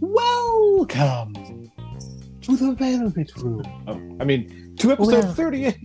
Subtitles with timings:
[0.00, 1.34] Welcome
[2.42, 3.62] to the Velvet Room.
[3.88, 5.34] Oh, I mean, to episode Well.
[5.34, 5.76] 38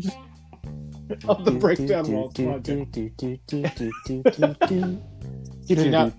[1.28, 2.66] of the Break Down Walls podcast.
[5.66, 6.10] See, now-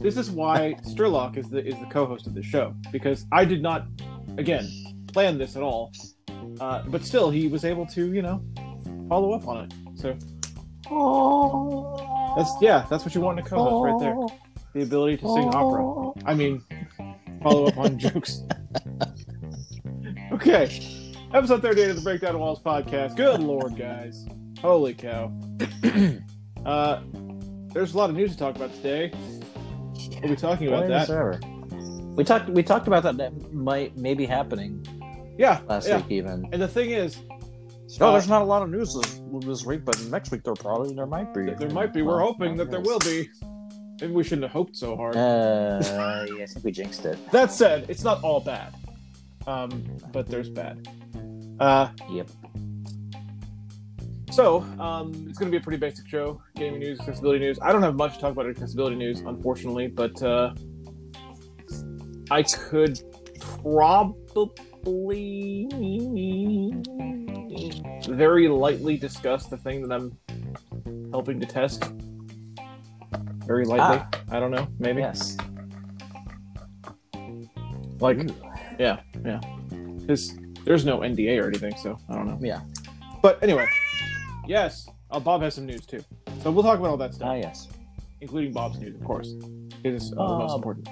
[0.00, 3.62] This is why Strlock is the is the co-host of the show because I did
[3.62, 3.86] not,
[4.36, 4.68] again,
[5.12, 5.92] plan this at all.
[6.60, 8.42] Uh, but still, he was able to, you know,
[9.08, 9.72] follow up on it.
[9.96, 10.16] So
[10.90, 14.16] that's yeah, that's what you want in a co-host right there.
[14.74, 16.12] The ability to sing opera.
[16.24, 16.62] I mean,
[17.42, 18.42] follow up on jokes.
[20.32, 23.16] Okay, episode 38 of the Breakdown of Walls podcast.
[23.16, 24.26] Good lord, guys.
[24.60, 25.32] Holy cow.
[26.66, 27.00] uh,
[27.72, 29.12] there's a lot of news to talk about today.
[30.20, 31.06] We'll be talking about that.
[31.06, 31.40] Forever.
[32.14, 32.48] We talked.
[32.48, 33.16] We talked about that.
[33.16, 34.84] That might maybe happening
[35.38, 35.96] Yeah, last yeah.
[35.98, 36.48] week even.
[36.52, 37.18] And the thing is,
[38.00, 40.54] Oh, Uh, there's not a lot of news this, this week, but next week there
[40.54, 41.50] probably there might be.
[41.54, 42.02] there might be.
[42.02, 43.28] We're hoping that there will be.
[44.00, 45.16] Maybe we shouldn't have hoped so hard.
[45.16, 47.18] Uh, yeah, I think we jinxed it.
[47.32, 48.74] That said, it's not all bad.
[49.46, 50.86] Um, but there's bad.
[51.58, 52.28] Uh, Yep.
[54.30, 56.40] so um, it's going to be a pretty basic show.
[56.54, 57.58] Gaming news, accessibility news.
[57.60, 60.54] I don't have much to talk about accessibility news, unfortunately, but uh,
[62.30, 63.00] I could
[63.40, 64.06] probably
[68.08, 70.16] very lightly discuss the thing that I'm
[71.10, 71.84] helping to test.
[73.46, 73.98] Very lightly.
[74.00, 74.08] Ah.
[74.30, 74.68] I don't know.
[74.78, 75.00] Maybe.
[75.00, 75.36] Yes.
[78.00, 78.34] Like, Ooh.
[78.78, 79.40] yeah, yeah.
[79.98, 82.38] Because there's no NDA or anything, so I don't know.
[82.40, 82.60] Yeah.
[83.22, 83.66] But anyway,
[84.46, 86.04] yes, uh, Bob has some news too.
[86.42, 87.68] So we'll talk about all that stuff, Ah, yes.
[88.20, 89.34] including Bob's news, of course.
[89.82, 90.88] It is uh, the most important.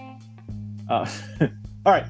[0.89, 1.07] Uh,
[1.87, 2.07] all right.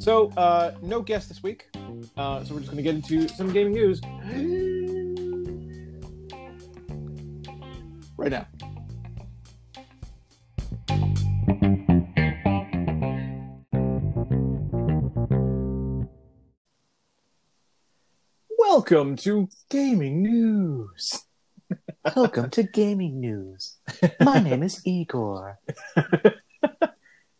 [0.00, 1.68] So uh, no guest this week.
[2.16, 4.00] Uh, so we're just going to get into some gaming news
[8.16, 8.46] right now.
[18.58, 21.26] Welcome to gaming news.
[22.16, 23.76] Welcome to gaming news.
[24.18, 25.58] My name is Igor.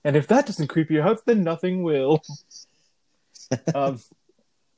[0.04, 2.22] And if that doesn't creep you out, then nothing will.
[3.74, 4.00] um,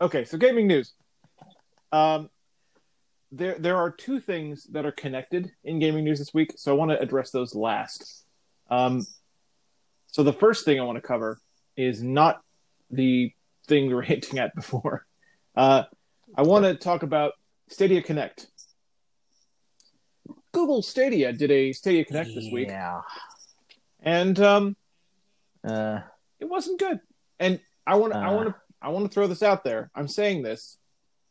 [0.00, 0.92] okay, so gaming news.
[1.92, 2.28] Um,
[3.30, 6.74] there, there are two things that are connected in gaming news this week, so I
[6.76, 8.24] want to address those last.
[8.70, 9.06] Um,
[10.08, 11.38] so the first thing I want to cover
[11.76, 12.42] is not
[12.90, 13.32] the
[13.68, 15.06] thing we were hinting at before.
[15.54, 15.84] Uh,
[16.36, 17.32] I want to talk about
[17.68, 18.46] Stadia Connect.
[20.52, 23.00] Google Stadia did a Stadia Connect this week, Yeah.
[24.02, 24.76] and um,
[25.64, 26.00] Uh,
[26.40, 27.00] it wasn't good.
[27.38, 28.34] And I want to, I Uh.
[28.34, 29.90] want to, I want to throw this out there.
[29.94, 30.78] I'm saying this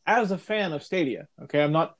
[0.06, 1.28] as a fan of Stadia.
[1.44, 1.94] Okay, I'm not,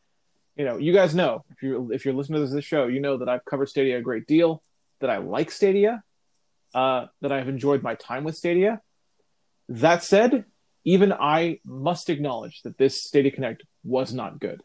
[0.57, 3.19] you know, you guys know if you if you're listening to this show, you know
[3.19, 4.63] that I've covered Stadia a great deal.
[5.01, 6.03] That I like Stadia.
[6.75, 8.81] Uh, that I've enjoyed my time with Stadia.
[9.69, 10.47] That said,
[10.85, 14.63] even I must acknowledge that this Stadia Connect was not good.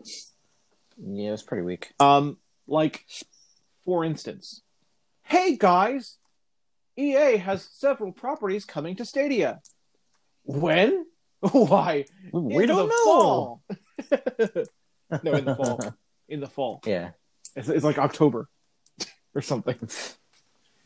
[0.97, 1.91] yeah, it was pretty weak.
[1.99, 3.05] Um, like,
[3.83, 4.61] for instance,
[5.23, 6.17] hey guys,
[6.97, 9.59] EA has several properties coming to Stadia.
[10.43, 11.05] When?
[11.51, 12.05] Why?
[12.31, 13.03] We In don't the know.
[13.03, 13.61] fall.
[15.23, 15.93] no, in the fall.
[16.27, 16.81] In the fall.
[16.85, 17.11] Yeah.
[17.55, 18.49] It's, it's like October
[19.35, 19.77] or something.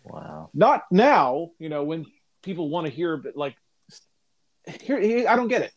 [0.04, 0.50] Wow.
[0.54, 1.52] Not now.
[1.60, 2.06] You know when
[2.44, 3.56] people want to hear, but like,
[4.82, 5.72] here, here I don't get it.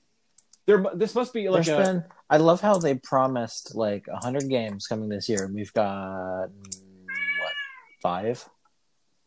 [0.66, 1.92] There, this must be like There's a.
[1.92, 2.04] been.
[2.30, 5.50] I love how they promised like hundred games coming this year.
[5.52, 7.52] We've got what
[8.02, 8.44] five?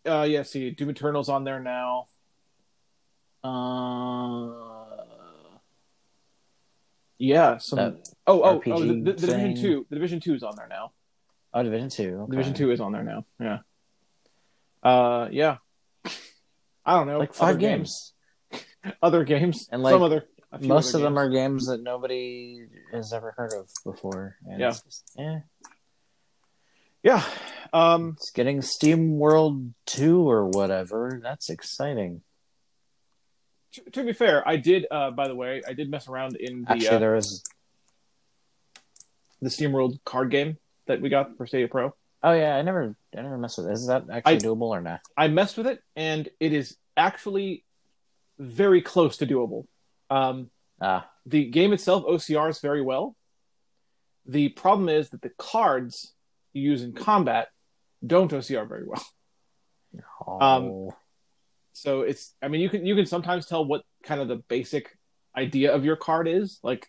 [0.07, 2.07] Uh yeah see doom eternal's on there now
[3.43, 4.53] uh
[7.17, 10.43] yeah some That oh oh, oh the, the, the division 2 the division 2 is
[10.43, 10.91] on there now
[11.53, 12.19] Oh, Division Two.
[12.23, 12.31] Okay.
[12.31, 13.59] division 2 is on there now yeah
[14.83, 15.57] uh yeah
[16.85, 18.13] i don't know like five other games.
[19.01, 20.25] other games And, like, some other
[20.61, 24.37] Most of them are games that nobody has ever heard of before.
[24.45, 24.69] And Yeah.
[24.69, 25.39] Just, eh.
[27.03, 27.23] Yeah
[27.73, 31.19] um it's getting Steam World Two or whatever.
[31.21, 32.21] That's exciting.
[33.73, 36.63] to, to be fair i did uh by the way i did mess around in
[36.63, 37.43] the Actually, uh, there was.
[39.41, 40.57] the steamworld card game
[40.87, 43.67] that we got for stadia pro Oh yeah, I never, I never messed with.
[43.67, 43.73] It.
[43.73, 45.01] Is that actually I- doable or not?
[45.15, 47.63] I messed with it, and it is actually
[48.39, 49.65] very close to doable.
[50.09, 50.49] Um,
[50.81, 53.15] Ah, the game itself OCRs very well.
[54.25, 56.13] The problem is that the cards
[56.57, 57.47] you use in combat
[58.05, 59.05] don't OCR very well.
[60.27, 60.89] oh, Um,
[61.73, 64.89] So it's I mean you can you can sometimes tell what kind of the basic
[65.35, 66.59] idea of your card is.
[66.63, 66.87] Like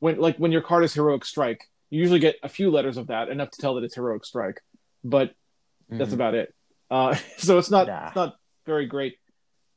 [0.00, 3.06] when like when your card is heroic strike, You usually get a few letters of
[3.06, 4.60] that, enough to tell that it's heroic strike,
[5.02, 5.32] but
[5.88, 6.14] that's Mhm.
[6.20, 6.54] about it.
[6.90, 8.06] Uh, so it's not Nah.
[8.08, 8.36] it's not
[8.66, 9.14] very great.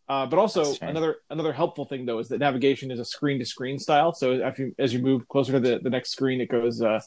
[0.10, 3.40] Uh, but also That's another another helpful thing though is that navigation is a screen
[3.40, 4.12] to screen style.
[4.14, 7.00] So as you as you move closer to the, the next screen, it goes uh,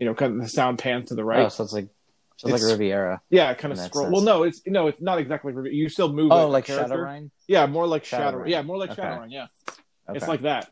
[0.00, 1.44] you know kind of the sound pans to the right.
[1.46, 1.86] Oh, so it's like
[2.36, 3.20] so it's, It's- like Riviera.
[3.30, 4.06] yeah, kind of scroll.
[4.06, 4.12] sense.
[4.14, 5.52] Well, no, it's no, it's not exactly.
[5.52, 5.74] Riviera.
[5.76, 6.96] You still move Oh, like character.
[6.96, 7.30] Shadowrun.
[7.46, 8.38] Yeah, more like Shadow.
[8.38, 8.48] Shadowrun.
[8.48, 9.02] Yeah, more like Okay.
[9.02, 9.30] Shadowrun.
[9.30, 9.46] Yeah,
[10.08, 10.16] Okay.
[10.16, 10.68] it's like that.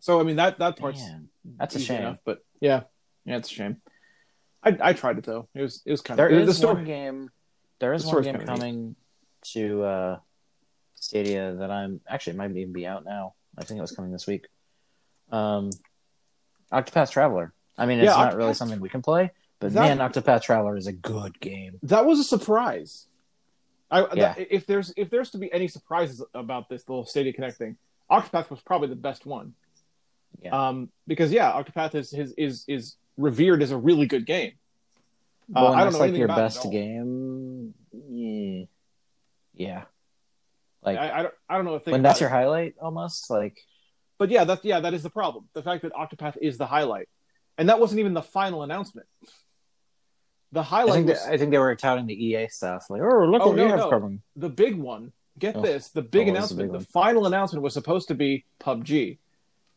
[0.00, 1.28] So I mean that that part's Man,
[1.58, 2.00] that's a shame.
[2.00, 2.82] enough, but yeah,
[3.24, 3.76] yeah, it's a shame.
[4.64, 5.48] I I tried it though.
[5.54, 6.74] It was it was kind There of is the story.
[6.74, 7.30] one game.
[7.78, 8.96] There is the one game coming
[9.52, 10.18] to uh,
[10.96, 13.34] Stadia that I'm actually it might even be out now.
[13.56, 14.46] I think it was coming this week.
[15.30, 15.70] Um,
[16.72, 17.52] Octopath Traveler.
[17.78, 20.76] I mean, it's Yeah, not really something we can play, but That- man, Octopath Traveler
[20.76, 21.78] is a good game.
[21.82, 23.08] That was a surprise.
[23.90, 24.34] I Yeah.
[24.34, 27.76] that- if there's if there's to be any surprises about this little Stadia Connect thing,
[28.10, 29.54] Octopath was probably the best one.
[30.40, 30.68] Yeah.
[30.68, 34.52] Um, because yeah, Octopath is is is is revered as a really good game.
[35.54, 37.74] Uh, Well, I don't know like your it best game.
[38.08, 38.64] Yeah.
[39.54, 39.84] Yeah.
[40.82, 43.58] Like I, I don't I don't know if when that's your highlight, almost like
[44.18, 45.48] But yeah, that yeah, that is the problem.
[45.52, 47.08] The fact that Octopath is the highlight,
[47.62, 49.06] and that wasn't even the final announcement.
[50.50, 52.86] The I highlight think was that, I think they were touting the EA stuff.
[52.90, 53.88] Like, oh, look Oh, what no, we have no.
[53.88, 54.20] coming.
[54.34, 55.12] the big one.
[55.38, 55.62] Get Oh.
[55.62, 59.18] this: the big was the announcement, big the, final announcement was supposed to be PUBG,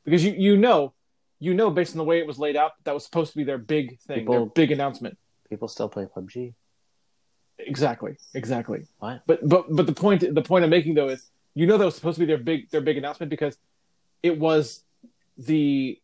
[0.04, 0.94] because you you know,
[1.38, 3.44] you know, based on the way it was laid out, that was supposed to be
[3.44, 5.16] their big thing, their big announcement.
[5.48, 6.56] People still play PUBG.
[7.60, 8.88] Exactly, exactly.
[8.98, 9.22] What?
[9.28, 11.94] But but but the point the point I'm making though is you know that was
[11.94, 13.56] supposed to be their big their big announcement because
[14.24, 14.84] it was
[15.38, 16.00] the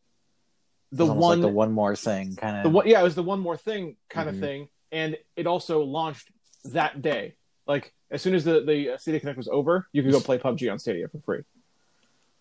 [0.92, 2.64] the one like the one more thing kind of.
[2.64, 4.34] the one yeah it was the one more thing kind Mhm.
[4.34, 6.30] of thing and it also launched
[6.66, 7.36] that day
[7.68, 10.38] like as soon as the the uh, Stadia Connect was over you could go play
[10.38, 11.42] PUBG on Stadia for free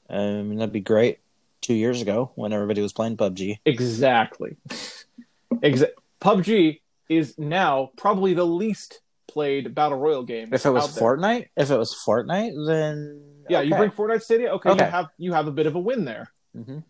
[0.08, 1.18] I mean, that'd be great.
[1.60, 3.58] Two years ago, when everybody was playing PUBG.
[3.64, 4.56] exactly
[5.62, 10.98] Exa- PUBG is now probably the least played battle royal game If it was.
[10.98, 14.84] Fortnite, if it was Fortnite, then yeah you bring Fortnite Stadia okay, Okay.
[14.84, 16.82] you have you have a bit of a win there Mhm.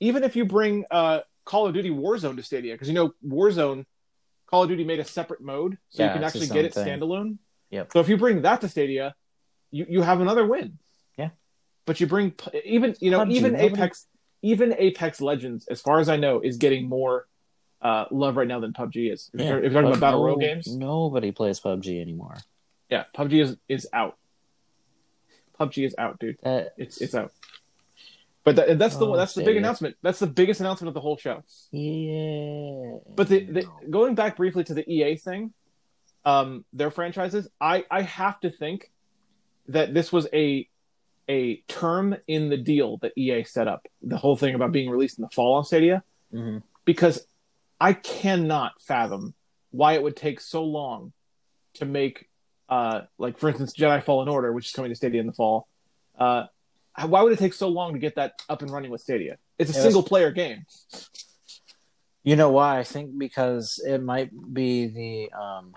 [0.00, 3.84] Even if you bring uh, Call of Duty Warzone to Stadia, because you know Warzone,
[4.46, 6.86] Call of Duty made a separate mode, so Yeah, you can actually get it thing.
[6.86, 7.38] standalone.
[7.70, 7.92] Yep.
[7.92, 9.14] So if you bring that to Stadia,
[9.70, 10.78] you, you have another win.
[11.18, 11.30] Yeah.
[11.84, 12.34] But you bring
[12.64, 14.06] even you know PUBG, even nobody- Apex
[14.40, 17.26] even Apex Legends, as far as I know, is getting more
[17.82, 19.30] uh, love right now than PUBG is.
[19.34, 19.48] If, Yeah.
[19.48, 22.36] you're, if you're talking about battle no- royale games, Nobody plays PUBG anymore.
[22.90, 24.16] yeah, PUBG is is out.
[25.58, 26.36] PUBG is out, dude.
[26.42, 27.32] That It's it's out.
[28.54, 29.58] But that, that's the Oh, that's the big Stadia.
[29.60, 29.96] announcement.
[30.02, 31.42] That's the biggest announcement of the whole show.
[31.72, 32.98] yeah.
[33.14, 35.52] But the, the going back briefly to the EA thing,
[36.24, 38.90] um, their franchises, I I have to think
[39.68, 40.68] that this was a
[41.28, 43.86] a term in the deal that EA set up.
[44.02, 46.02] The whole thing about being released in the fall on Stadia,
[46.32, 46.62] Mhm.
[46.86, 47.26] because
[47.80, 49.34] I cannot fathom
[49.70, 51.12] why it would take so long
[51.74, 52.28] to make,
[52.70, 55.68] uh, like for instance, Jedi Fallen Order, which is coming to Stadia in the fall.
[56.18, 56.46] Uh,
[57.06, 59.38] why would it take so long to get that up and running with Stadia?
[59.58, 60.64] It's a It was- single player game.
[62.24, 62.78] You know why?
[62.78, 65.74] I think because it might be the um,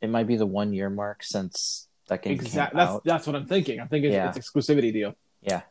[0.00, 2.78] it might be the one year mark since that game Exactly.
[2.78, 3.04] came That's out.
[3.04, 3.80] that's what I'm thinking.
[3.80, 4.28] I'm thinking Yeah.
[4.28, 5.14] it's exclusivity deal.
[5.40, 5.62] Yeah.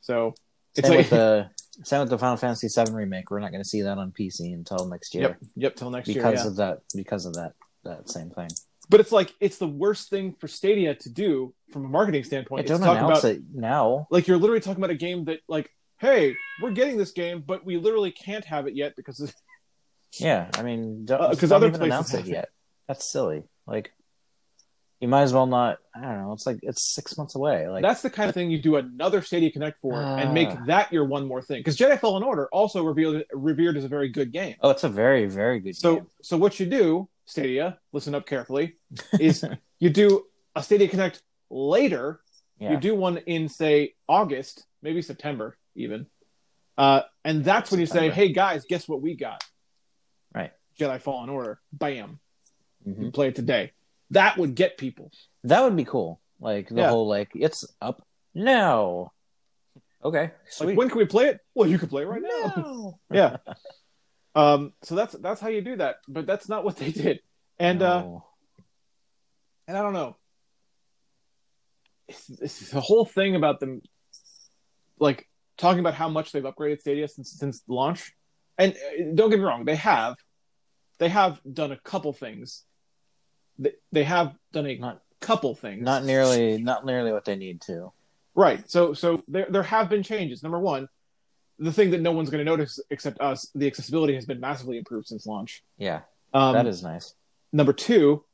[0.00, 0.34] So
[0.74, 1.50] it's Same like with the
[1.84, 3.30] same with the Final Fantasy VII remake.
[3.30, 6.08] We're not going to see that on PC until next year yep, yep, till next
[6.08, 6.22] year.
[6.22, 6.50] because Yeah.
[6.50, 6.78] of that.
[6.94, 7.52] Because of that
[7.84, 8.48] that same thing.
[8.90, 12.66] But it's like it's the worst thing for Stadia to do from a marketing standpoint.
[12.66, 14.06] Don't talk announce about it now.
[14.10, 17.64] like you're literally talking about a game that like, hey, we're getting this game, but
[17.64, 19.32] we literally can't have it yet because
[20.18, 22.48] Yeah, I mean, don't, Uh, other places announce it yet.
[22.88, 23.44] That's silly.
[23.64, 23.92] Like,
[25.00, 25.78] you might as well not.
[25.94, 26.32] I don't know.
[26.32, 27.68] It's like it's six months away.
[27.68, 30.62] Like, that's the kind of thing you do another Stadia Connect for and make Ah.
[30.66, 31.60] that your one more thing.
[31.60, 34.56] Because Jedi Fallen Order also revealed revered as a very good game.
[34.62, 36.06] oh, it's a very very good So game.
[36.22, 38.76] so what you do, Stadia, listen up carefully,
[39.18, 39.44] is
[39.78, 40.24] you do
[40.56, 42.20] a Stadia Connect later
[42.58, 46.06] Yeah, You do one in say August, maybe September even,
[46.76, 49.42] uh, and that's when you say, "Hey guys, guess what we got?
[50.34, 50.52] right.
[50.78, 51.60] Jedi Fallen Order.
[51.72, 52.18] Bam!
[52.84, 53.72] hmm You play it today."
[54.10, 55.12] That would get people.
[55.44, 56.20] That would be cool.
[56.40, 56.88] Like the Yeah.
[56.88, 58.02] whole like it's up
[58.34, 59.12] now.
[60.02, 60.66] Okay, sweet.
[60.68, 61.38] Like, when can we play it?
[61.54, 62.52] Well, you can play it right now.
[62.56, 62.98] No.
[63.12, 63.36] yeah.
[64.34, 64.72] Um.
[64.82, 67.20] So that's that's how you do that, but that's not what they did.
[67.58, 68.18] And uh,
[69.68, 70.16] and I don't know.
[72.08, 73.82] It's, it's the whole thing about them,
[74.98, 78.12] like talking about how much they've upgraded Stadia since since launch.
[78.58, 80.16] And uh, don't get me wrong, they have,
[80.98, 82.64] they have done a couple things.
[83.58, 85.82] They, they have done a Not- couple things.
[85.82, 87.92] not nearly not nearly what they need to.
[88.34, 88.68] right.
[88.70, 90.42] So so there there have been changes.
[90.42, 90.88] Number one,
[91.60, 94.78] the thing that no one's going to notice except us, the accessibility has been massively
[94.78, 95.62] improved since launch.
[95.78, 96.00] Yeah,
[96.34, 97.14] Um, that is nice.
[97.52, 98.24] number two.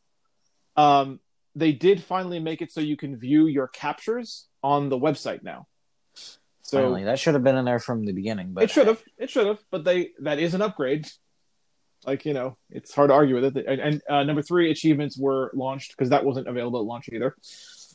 [0.77, 1.21] Um,
[1.55, 5.67] they did finally make it so you can view your captures on the website now.
[6.63, 9.03] So Finally, that should have been in there from the beginning, but it should have,
[9.19, 11.07] it should have, but they that is an upgrade.
[12.05, 13.67] Like you know, it's hard to argue with it.
[13.67, 17.35] And, and uh, number three, achievements were launched because that wasn't available at launch either.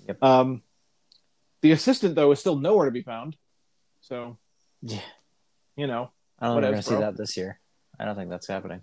[0.08, 0.24] Yep.
[0.24, 0.62] Um,
[1.62, 3.36] the assistant though is still nowhere to be found.
[4.02, 4.38] So
[4.82, 5.02] Yeah.
[5.76, 7.00] You know, I don't think we're gonna see bro.
[7.02, 7.60] that this year.
[8.00, 8.82] I don't think that's happening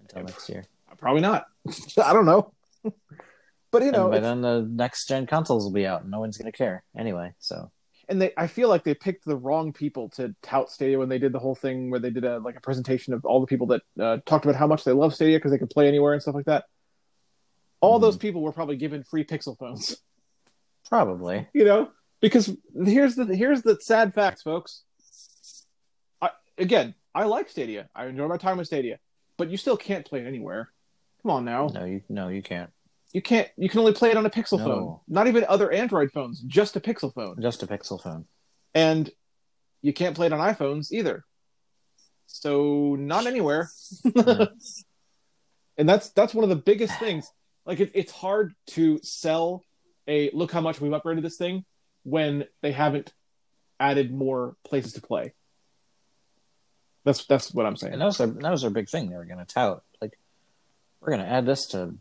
[0.00, 0.64] until next year.
[0.98, 1.46] probably not.
[2.02, 2.52] I don't know.
[3.70, 6.20] but you know, and by then the next gen consoles will be out, and no
[6.20, 7.32] one's gonna care anyway.
[7.38, 7.70] So
[8.08, 11.18] and they I feel like they picked the wrong people to tout Stadia when they
[11.18, 13.66] did the whole thing where they did a like a presentation of all the people
[13.68, 16.22] that uh, talked about how much they love Stadia because they could play anywhere and
[16.22, 16.64] stuff like that.
[17.80, 18.02] All Mhm.
[18.02, 19.96] those people were probably given free Pixel phones,
[20.88, 21.90] probably, you know,
[22.20, 22.54] because
[22.84, 24.82] here's the here's the sad facts, folks.
[26.58, 27.88] Again, I like Stadia.
[27.94, 28.98] I enjoy my time with Stadia,
[29.36, 30.70] but you still can't play it anywhere.
[31.22, 32.70] Come on now, no, you no, you can't.
[33.12, 33.48] you can't.
[33.56, 34.64] You can only play it on a Pixel No.
[34.64, 37.40] phone, not even other Android phones, just a Pixel phone.
[37.40, 38.26] Just a Pixel phone.
[38.74, 39.10] and
[39.82, 41.24] you can't play it on iPhones either.
[42.26, 43.68] So not anywhere.
[45.76, 47.30] and that's that's one of the biggest things.
[47.66, 49.62] Like it, it's hard to sell
[50.06, 51.64] a look how much we've upgraded this thing
[52.02, 53.12] when they haven't
[53.80, 55.32] added more places to play.
[57.04, 57.92] That's that's what I'm saying.
[57.92, 59.10] And that was their that was their big thing.
[59.10, 60.18] They were gonna tout like
[61.00, 61.94] we're gonna add this to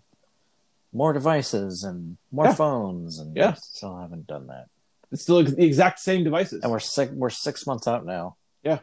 [0.94, 2.54] more devices and more Yeah.
[2.54, 3.54] phones, and Yeah.
[3.56, 4.68] still haven't done that.
[5.12, 6.64] It's still the exact same devices.
[6.64, 8.38] And we're six we're six months out now.
[8.64, 8.80] Yeah,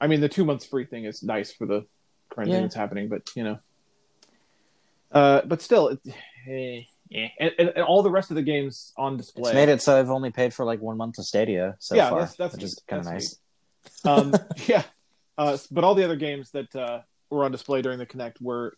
[0.00, 1.86] I mean, the two months free thing is nice for the
[2.30, 2.56] current Yeah.
[2.56, 3.58] thing that's happening, but you know,
[5.12, 6.00] uh, but still, it,
[6.48, 7.28] eh, yeah.
[7.38, 9.50] and, and, and all the rest of the games on display.
[9.50, 12.10] It's made it so I've only paid for like one month of Stadia so Yeah,
[12.10, 13.38] far, that's- that's which is kind of nice.
[14.04, 14.34] Um,
[14.66, 14.82] yeah,
[15.38, 18.76] uh, but all the other games that uh, were on display during the Connect were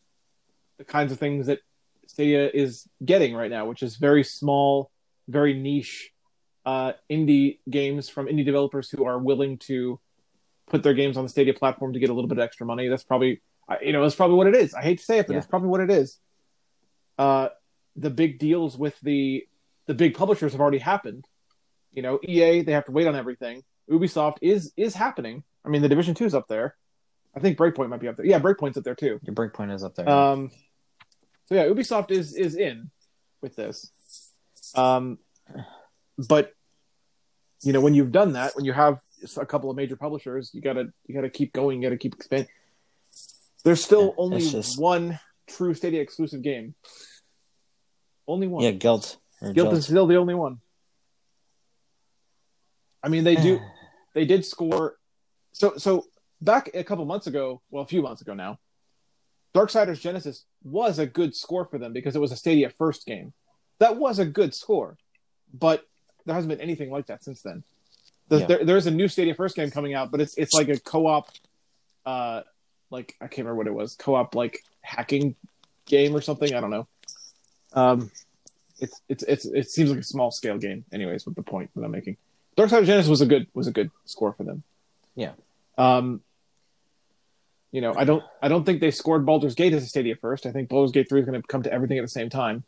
[0.78, 1.61] the kinds of things that
[2.06, 4.90] Stadia is getting right now, which is very small,
[5.28, 6.11] very niche
[6.66, 10.00] uh, indie games from indie developers who are willing to
[10.66, 12.88] put their games on the Stadia platform to get a little bit of extra money.
[12.88, 13.42] That's probably,
[13.82, 14.75] you know, that's probably what it is.
[14.75, 15.38] I hate to say it, but Yeah.
[15.38, 16.18] it's probably what it is.
[17.18, 17.49] Uh,
[17.96, 19.46] the big deals with the
[19.87, 21.26] the big publishers have already happened.
[21.92, 23.62] You know, EA they have to wait on everything.
[23.91, 25.45] Ubisoft is is happening.
[25.64, 26.75] I mean, the Division Two is up there.
[27.37, 28.26] I think Breakpoint might be up there.
[28.26, 29.19] Yeah, Breakpoint's up there too.
[29.23, 30.09] Your breakpoint is up there.
[30.09, 30.50] Um,
[31.47, 32.91] so yeah, Ubisoft is is in
[33.43, 33.91] with this.
[34.75, 35.19] Um,
[36.29, 36.53] but
[37.62, 39.00] you know, when you've done that, when you have
[39.37, 41.83] a couple of major publishers, you gotta you gotta keep going.
[41.83, 42.49] You gotta keep expanding.
[43.64, 46.75] There's still Yeah, only just- one true Stadia exclusive game.
[48.26, 48.62] Only one.
[48.62, 49.17] yeah, Gylt.
[49.43, 49.73] Gylt Jilt.
[49.75, 50.61] is still the only one.
[53.03, 53.61] I mean, they do.
[54.14, 54.97] they did score.
[55.52, 56.06] So so
[56.40, 58.59] back a couple months ago, well, a few months ago now,
[59.54, 63.33] Darksiders Genesis was a good score for them because it was a Stadia first game.
[63.78, 64.97] That was a good score,
[65.52, 65.87] but
[66.26, 67.62] there hasn't been anything like that since then.
[68.28, 68.47] There's, Yeah.
[68.49, 71.28] there, there's a new Stadia first game coming out, but it's it's like a co-op,
[72.06, 72.42] uh,
[72.90, 75.37] like I can't remember what it was, co-op like hacking
[75.87, 76.54] game or something.
[76.54, 76.87] I don't know.
[77.75, 78.11] Um,
[78.80, 80.85] it's it's it's it seems like a small scale game.
[80.92, 82.16] Anyways, with the point that I'm making,
[82.56, 84.62] Darksiders Genesis was a good was a good score for them.
[85.16, 85.32] Yeah.
[85.76, 86.20] Um,
[87.73, 90.46] you know, I don't I don't think they scored Baldur's Gate as a Stadia first.
[90.46, 92.64] I think Baldur's Gate three is going to come to everything at the same time.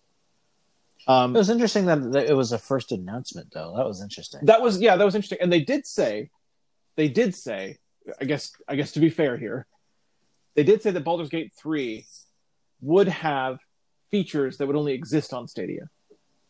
[1.01, 3.75] It Um, was interesting that, that it was a first announcement, though.
[3.77, 4.41] That was interesting.
[4.47, 5.39] that was yeah, that was interesting.
[5.41, 6.31] And they did say,
[6.97, 7.79] they did say,
[8.21, 9.67] I guess I guess to be fair here,
[10.57, 12.07] they did say that Baldur's Gate three
[12.81, 13.61] would have
[14.11, 15.89] features that would only exist on Stadia.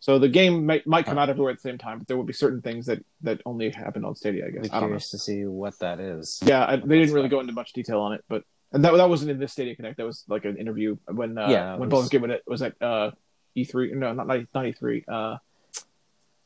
[0.07, 2.23] So the game might, might come out everywhere at the same time, but there will
[2.23, 4.47] be certain things that that only happen on Stadia.
[4.47, 6.41] I guess I don't curious to see what that is.
[6.47, 9.09] Yeah, I, they didn't really go into much detail on it, but and that that
[9.09, 9.97] wasn't in this Stadia Connect.
[9.97, 12.63] That was like an interview when uh, Yeah, when was- Baldur's Gate was at, was
[12.63, 13.11] at uh,
[13.57, 13.95] E3.
[13.95, 15.03] No, not not not E3.
[15.09, 15.39] Uh,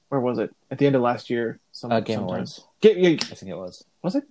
[0.08, 0.56] where was it?
[0.70, 1.60] At the end of last year.
[1.70, 2.34] Some, Uh, Game sometime.
[2.36, 3.84] Awards, Ga- yeah, I think it was.
[4.02, 4.24] was it?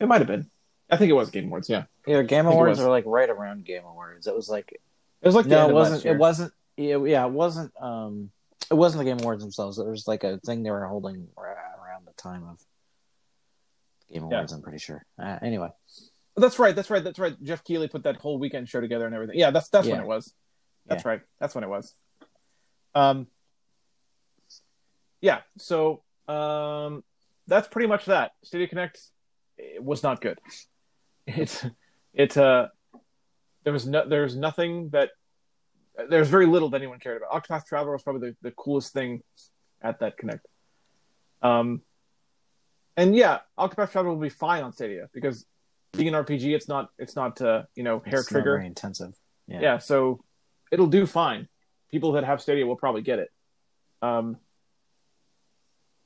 [0.00, 0.48] It might have been.
[0.90, 1.68] I think it was Game Awards.
[1.68, 4.26] Yeah, Either Game it Awards or like right around Game Awards.
[4.26, 4.80] It was like it
[5.28, 6.04] was like the no, end it of wasn't.
[6.06, 6.14] year.
[6.14, 6.52] It wasn't.
[6.78, 7.70] Yeah, yeah, it wasn't.
[7.78, 8.30] Um,
[8.72, 9.78] it wasn't the Game Awards themselves.
[9.78, 12.58] It was like a thing they were holding around the time of
[14.10, 14.36] Game Yeah.
[14.36, 14.52] Awards.
[14.52, 15.04] I'm pretty sure.
[15.22, 15.68] Uh, anyway,
[16.36, 16.74] That's right.
[16.74, 17.04] That's right.
[17.04, 17.36] That's right.
[17.42, 19.38] Geoff Keighley put that whole weekend show together and everything.
[19.38, 20.32] Yeah, that's that's when it was.
[20.86, 21.20] That's right.
[21.38, 21.94] That's when it was.
[22.94, 23.26] Um.
[25.20, 25.40] Yeah.
[25.58, 27.04] So um,
[27.46, 28.32] that's pretty much that.
[28.42, 28.98] Stadia Connect
[29.58, 30.38] it was not good.
[31.26, 31.64] It's
[32.14, 32.66] it uh
[33.62, 35.10] there was no there's nothing that
[36.08, 37.42] there's very little that anyone cared about.
[37.42, 39.22] Octopath Traveler was probably the, the coolest thing
[39.82, 40.46] at that Connect.
[41.42, 41.82] Um,
[42.96, 45.44] and yeah, Octopath Traveler will be fine on Stadia because
[45.92, 48.56] being an RPG, it's not it's not uh, you know hair It's trigger.
[48.56, 49.14] very intensive.
[49.46, 49.60] Yeah.
[49.60, 49.78] yeah.
[49.78, 50.22] so
[50.70, 51.48] it'll do fine.
[51.90, 53.28] People that have Stadia will probably get it.
[54.00, 54.36] Um,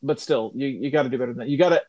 [0.02, 1.48] but still, you you got to do better than that.
[1.48, 1.82] You got to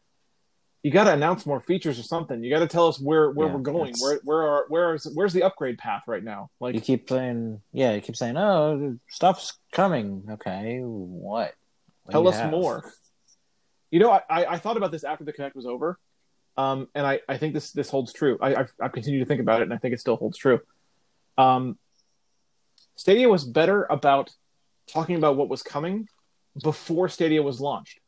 [0.84, 2.44] you got to announce more features or something.
[2.44, 3.90] You got to tell us where where Yeah, we're going.
[3.90, 6.50] it's- Where where are where is where's the upgrade path right now?
[6.60, 10.26] Like You keep saying, yeah, you keep saying, oh, stuff's coming.
[10.32, 11.54] Okay, what?
[12.04, 12.52] What tell us have?
[12.52, 12.92] more.
[13.92, 15.98] You know, I, I I thought about this after the connect was over,
[16.58, 18.38] um, and I, I think this this holds true.
[18.42, 20.60] I I've, I've continued to think about it, and I think it still holds true.
[21.38, 21.78] Um,
[22.96, 24.32] Stadia was better about
[24.88, 26.08] talking about what was coming
[26.64, 28.00] before Stadia was launched.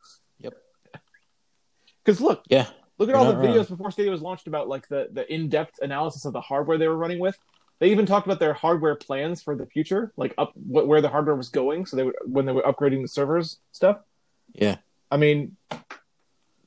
[2.10, 2.66] Because look, Yeah,
[2.98, 3.46] look at You're all the wrong.
[3.46, 6.76] videos before Stadia was launched about like the the in depth analysis of the hardware
[6.78, 7.38] they were running with.
[7.78, 11.08] They even talked about their hardware plans for the future, like up what, where the
[11.08, 11.86] hardware was going.
[11.86, 13.98] So they would when they were upgrading the servers stuff.
[14.52, 14.76] yeah.
[15.12, 15.56] I mean,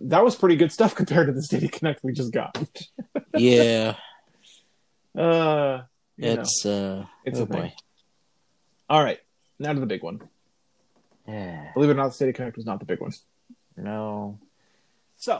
[0.01, 2.57] that was pretty good stuff compared to the Stadia Connect we just got.
[3.37, 3.95] yeah,
[5.17, 5.81] Uh,
[6.17, 6.41] you know.
[6.41, 7.61] it's uh, It's oh a thing.
[7.61, 7.73] boy.
[8.89, 9.19] all right.
[9.59, 10.21] Now to the big one.
[11.27, 13.11] Yeah, Believe it or not, the Stadia Connect was not the big one.
[13.77, 14.39] no,
[15.23, 15.39] So,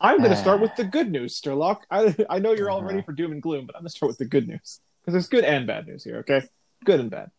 [0.00, 0.62] I'm going to start Ah.
[0.62, 1.80] with the good news, Sturlock.
[1.90, 2.86] I I know you're all Uh-huh.
[2.86, 5.14] ready for doom and gloom, but I'm going to start with the good news because
[5.14, 6.18] there's good and bad news here.
[6.18, 6.42] Okay,
[6.84, 7.32] good and bad.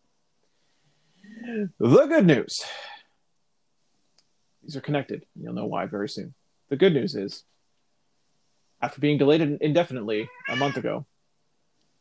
[1.79, 2.61] The good news.
[4.63, 5.25] These are connected.
[5.39, 6.33] You'll know why very soon.
[6.67, 7.45] The good news is,
[8.81, 11.05] after being delayed indefinitely a month ago,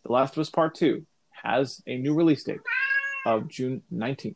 [0.02, 1.06] The Last of Us Part Two
[1.44, 2.60] has a new release date
[3.24, 4.34] of June 19th.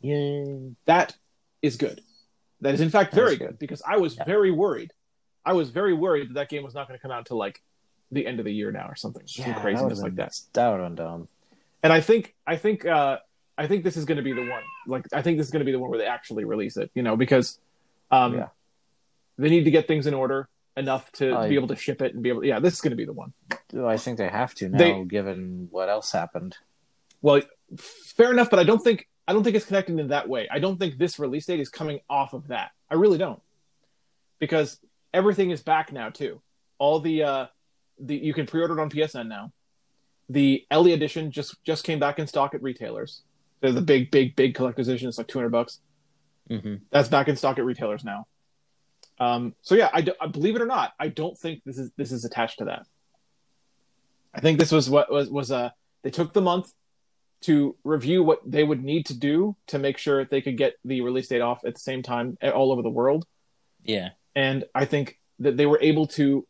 [0.00, 1.16] yeah, That
[1.62, 2.00] is good.
[2.60, 3.48] That is, in fact, very good.
[3.50, 4.24] good because I was Yeah.
[4.24, 4.92] very worried.
[5.44, 7.62] I was very worried that that game was not going to come out until like
[8.10, 9.26] the end of the year now or something.
[9.26, 10.38] Some craziness that like that.
[10.54, 11.28] That would have dumb.
[11.82, 13.18] And I think, I think, uh,
[13.56, 14.62] I think this is going to be the one.
[14.86, 16.90] Like, I think this is going to be the one where they actually release it.
[16.94, 17.58] You know, because
[18.10, 18.48] um, Yeah.
[19.36, 22.02] they need to get things in order enough to, to I- be able to ship
[22.02, 22.44] it and be able.
[22.44, 23.32] Yeah, this is going to be the one.
[23.84, 26.56] I think they have to now, They- given what else happened.
[27.20, 27.42] Well,
[27.76, 30.48] fair enough, but I don't think I don't think it's connected in that way.
[30.50, 32.70] I don't think this release date is coming off of that.
[32.90, 33.42] I really don't,
[34.38, 34.78] because
[35.12, 36.40] everything is back now too.
[36.78, 37.46] All the uh,
[38.00, 39.52] the you can pre-order it on PSN now.
[40.30, 43.22] The Ellie edition just just came back in stock at retailers.
[43.60, 45.08] They're the big, big, big collector's edition.
[45.08, 45.80] It's like two hundred bucks.
[46.50, 46.76] Mm-hmm.
[46.90, 48.26] That's back in stock at retailers now.
[49.20, 51.90] Um, so yeah, I, do, I believe it or not, I don't think this is
[51.98, 52.86] this is attached to that.
[54.32, 55.70] I think this was what was was uh
[56.02, 56.72] they took the month
[57.42, 61.00] to review what they would need to do to make sure they could get the
[61.02, 63.26] release date off at the same time eh, all over the world.
[63.84, 66.46] Yeah, And I think that they were able to,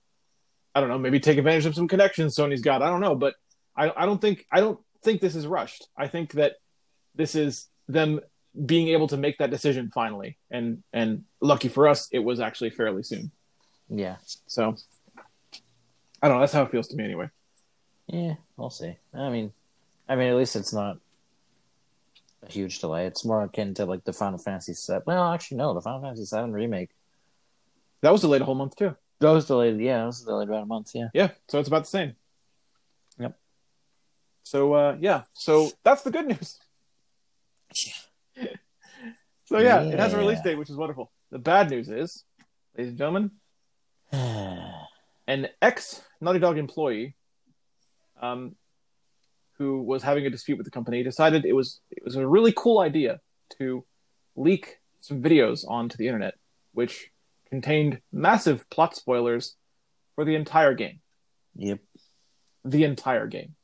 [0.74, 2.82] I don't know, maybe take advantage of some connections Sony's got.
[2.82, 3.34] I don't know, but
[3.76, 5.86] I, I don't think I don't think this is rushed.
[5.96, 6.54] I think that
[7.14, 8.20] this is them
[8.66, 12.70] being able to make that decision finally, and and lucky for us, it was actually
[12.70, 13.30] fairly soon.
[13.88, 14.74] yeah, So
[16.22, 16.40] I don't know.
[16.40, 17.28] That's how it feels to me anyway.
[18.06, 18.34] yeah.
[18.56, 18.96] We'll see.
[19.14, 19.52] I mean,
[20.08, 20.98] I mean, at least it's not
[22.42, 23.06] a huge delay.
[23.06, 25.06] It's more akin to like the Final Fantasy set.
[25.06, 26.90] Well, actually, no, the Final Fantasy Seven remake.
[28.00, 28.96] That was delayed a whole month too.
[29.20, 29.80] That was delayed.
[29.80, 30.92] Yeah, that was delayed about a month.
[30.94, 31.08] Yeah.
[31.12, 32.14] Yeah, so it's about the same.
[33.18, 33.36] Yep.
[34.44, 36.58] So uh yeah, so that's the good news.
[39.44, 41.10] so yeah, it has a release date, which is wonderful.
[41.30, 42.24] The bad news is,
[42.76, 43.32] ladies and gentlemen,
[44.12, 47.14] an ex Naughty Dog employee,
[48.22, 48.54] um,
[49.58, 52.52] who was having a dispute with the company, decided it was it was a really
[52.56, 53.20] cool idea
[53.58, 53.84] to
[54.36, 56.34] leak some videos onto the internet,
[56.72, 57.10] which
[57.48, 59.56] contained massive plot spoilers
[60.14, 61.00] for the entire game
[61.56, 61.80] yep.
[62.64, 63.54] the entire game.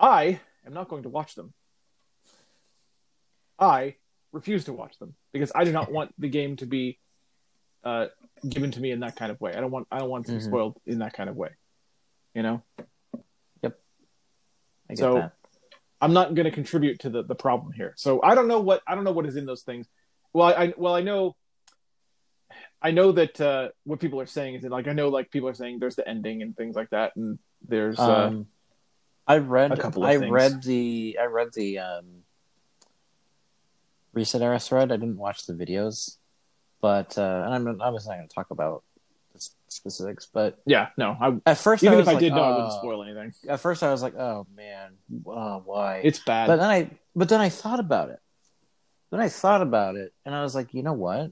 [0.00, 1.52] I am not going to watch them.
[3.58, 3.96] I
[4.32, 6.98] refuse to watch them because I do not want the game to be
[7.84, 8.06] uh,
[8.48, 9.54] given to me in that kind of way.
[9.54, 10.44] I don't want I don't want to be Mhm.
[10.44, 11.50] spoiled in that kind of way.
[12.34, 12.62] You know,
[14.98, 15.32] So- that.
[16.00, 17.94] I'm not going to contribute to the, the problem here.
[17.96, 19.86] So I don't know what I don't know what is in those things.
[20.34, 21.34] Well, I well I know
[22.82, 25.48] I know that uh, what people are saying is that like I know like people
[25.48, 28.46] are saying there's the ending and things like that, and there's uh, Um,
[29.26, 29.72] I read.
[29.72, 30.30] a couple of I things.
[30.30, 31.16] read the.
[31.18, 32.04] I read the um,
[34.14, 34.92] ResetEra thread.
[34.92, 36.16] I didn't watch the videos,
[36.82, 37.80] but uh, and I'm.
[37.80, 38.93] I was not going to talk about the s-
[39.74, 42.42] specifics, but yeah no I at first, even I if was I like, did know
[42.42, 43.32] I wouldn't "Oh." spoil anything.
[43.48, 44.92] At first, I was like, "Oh man,
[45.26, 46.46] uh, why?" It's bad.
[46.46, 46.90] but then I.
[47.16, 48.20] But then I thought about it.
[49.10, 51.30] Then I thought about it, and I was like, you know what?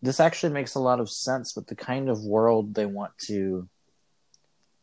[0.00, 3.68] This actually makes a lot of sense with the kind of world they want to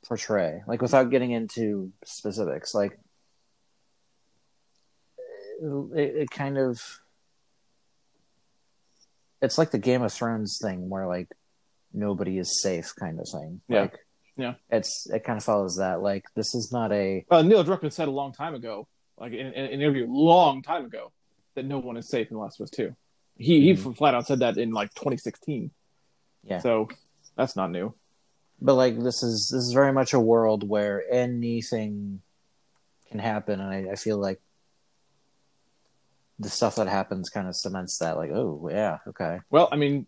[0.06, 0.62] portray.
[0.68, 3.00] Like without getting into specifics, like
[5.62, 7.00] it, it kind of
[9.42, 11.30] it's like the Game of Thrones thing where like
[11.96, 13.62] nobody is safe kind of thing.
[13.68, 13.82] Yeah.
[13.82, 13.98] Like,
[14.38, 14.54] Yeah.
[14.70, 16.02] It's it kind of follows that.
[16.02, 19.48] Like this is not a Uh, Neil Druckmann said a long time ago, like in,
[19.48, 21.12] in an interview, long time ago,
[21.56, 22.96] that no one is safe in The Last of Us Two.
[23.38, 25.72] He he flat out said that in like 2016.
[26.44, 26.60] Yeah.
[26.60, 26.90] So
[27.38, 27.94] that's not new.
[28.62, 32.22] but like this is this is very much a world where anything
[33.10, 34.40] can happen and I, I feel like
[36.40, 40.08] the stuff that happens kind of cements that like oh yeah okay Well, I mean,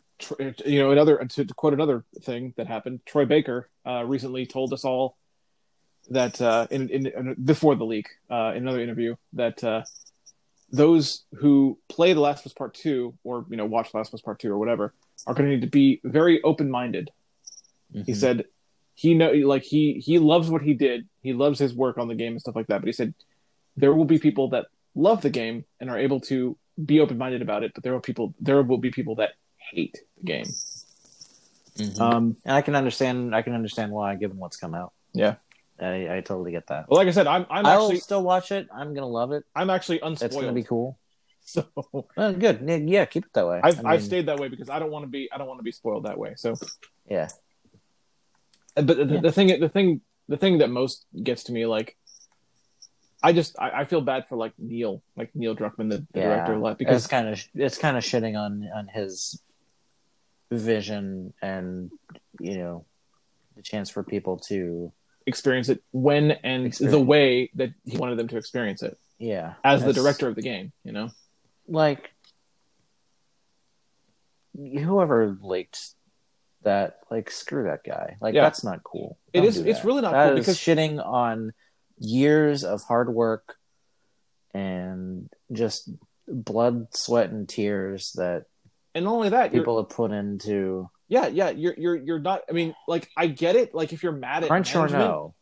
[0.66, 3.02] you know, another to, to quote another thing that happened.
[3.06, 5.16] Troy Baker uh, recently told us all
[6.10, 9.84] that uh, in, in, in before the leak, uh, in another interview, that uh,
[10.72, 14.10] those who play The Last of Us Part Two, or you know, watch The Last
[14.10, 14.94] of Us Part Two, or whatever,
[15.26, 17.12] are going to need to be very open minded.
[17.94, 18.16] He Mhm.
[18.16, 18.46] said
[18.96, 21.08] he know like he he loves what he did.
[21.22, 22.82] He loves his work on the game and stuff like that.
[22.82, 23.14] But he said
[23.76, 27.42] there will be people that love the game and are able to be open minded
[27.42, 29.32] about it, but there will people there will be people that
[29.72, 30.46] hate the game.
[31.78, 32.02] Mhm.
[32.02, 35.36] Um, and I can understand I can understand why given what's come out yeah.
[35.80, 38.52] I, I totally get that Well, like I said, I'm I'm I'll actually still watch
[38.52, 40.42] it I'm gonna love it I'm actually it's unspoiled.
[40.42, 40.98] gonna be cool
[41.42, 44.48] So well, good Yeah, yeah keep it that way I've I I've stayed that way
[44.48, 46.34] because I don't want to be I don't want to be spoiled that way.
[46.36, 46.56] So,
[47.10, 47.28] yeah
[48.76, 49.22] but the, Yeah.
[49.22, 51.96] the thing the thing the thing that most gets to me like.
[53.24, 56.46] I just I, I feel bad for like Neil, like Neil Druckmann, the, the yeah
[56.46, 59.42] director, like, because because it's kind of it's kind of shitting on on his
[60.52, 61.92] vision and
[62.40, 62.86] you know
[63.56, 64.92] the chance for people to
[65.26, 69.56] experience it when and the way that he wanted them to experience it yeah.
[69.64, 70.72] as the director of the game.
[70.84, 71.10] You know,
[71.68, 72.12] like
[74.56, 75.80] whoever leaked
[76.64, 78.18] that like screw that guy.
[78.22, 78.44] Like Yeah.
[78.44, 79.18] that's not cool.
[79.34, 81.54] It Don't is- do it's really not That cool is because- shitting on
[82.00, 83.58] years of hard work
[84.54, 85.90] and just
[86.28, 88.46] blood sweat and tears that
[88.98, 92.42] and not only that, people have put into yeah, yeah, you're you're you're not.
[92.50, 93.74] I mean, like I get it.
[93.74, 95.34] Like if you're mad at crunch or no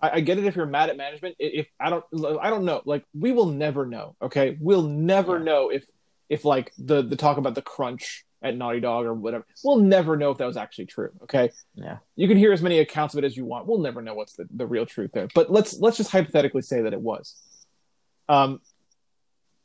[0.00, 0.44] I, I get it.
[0.44, 2.04] If you're mad at management, I- if I don't,
[2.40, 2.82] I don't know.
[2.84, 4.16] Like we will never know.
[4.22, 5.44] Okay, we'll never Yeah.
[5.44, 5.84] know if
[6.28, 9.44] if like the the talk about the crunch at Naughty Dog or whatever.
[9.64, 11.10] We'll never know if that was actually true.
[11.24, 13.66] Okay, yeah you can hear as many accounts of it as you want.
[13.66, 15.28] We'll never know what's the, the real truth there.
[15.34, 17.36] But let's let's just hypothetically say that it was.
[18.28, 18.60] Um,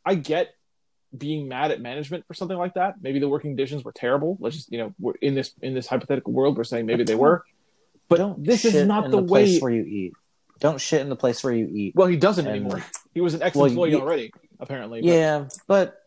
[0.05, 0.49] I get
[1.17, 2.95] being mad at management for something like that.
[3.01, 4.37] Maybe the working conditions were terrible.
[4.39, 7.15] Let's just you know we're in this in this hypothetical world, we're saying maybe they
[7.15, 7.43] were.
[8.09, 9.27] But don't this is not the, the way.
[9.45, 10.13] place where you eat
[10.59, 12.83] don't shit in the place where you eat Well, he doesn't And- anymore.
[13.13, 15.01] He was an Well, ex-employee ye- already, apparently.
[15.01, 15.99] but- yeah but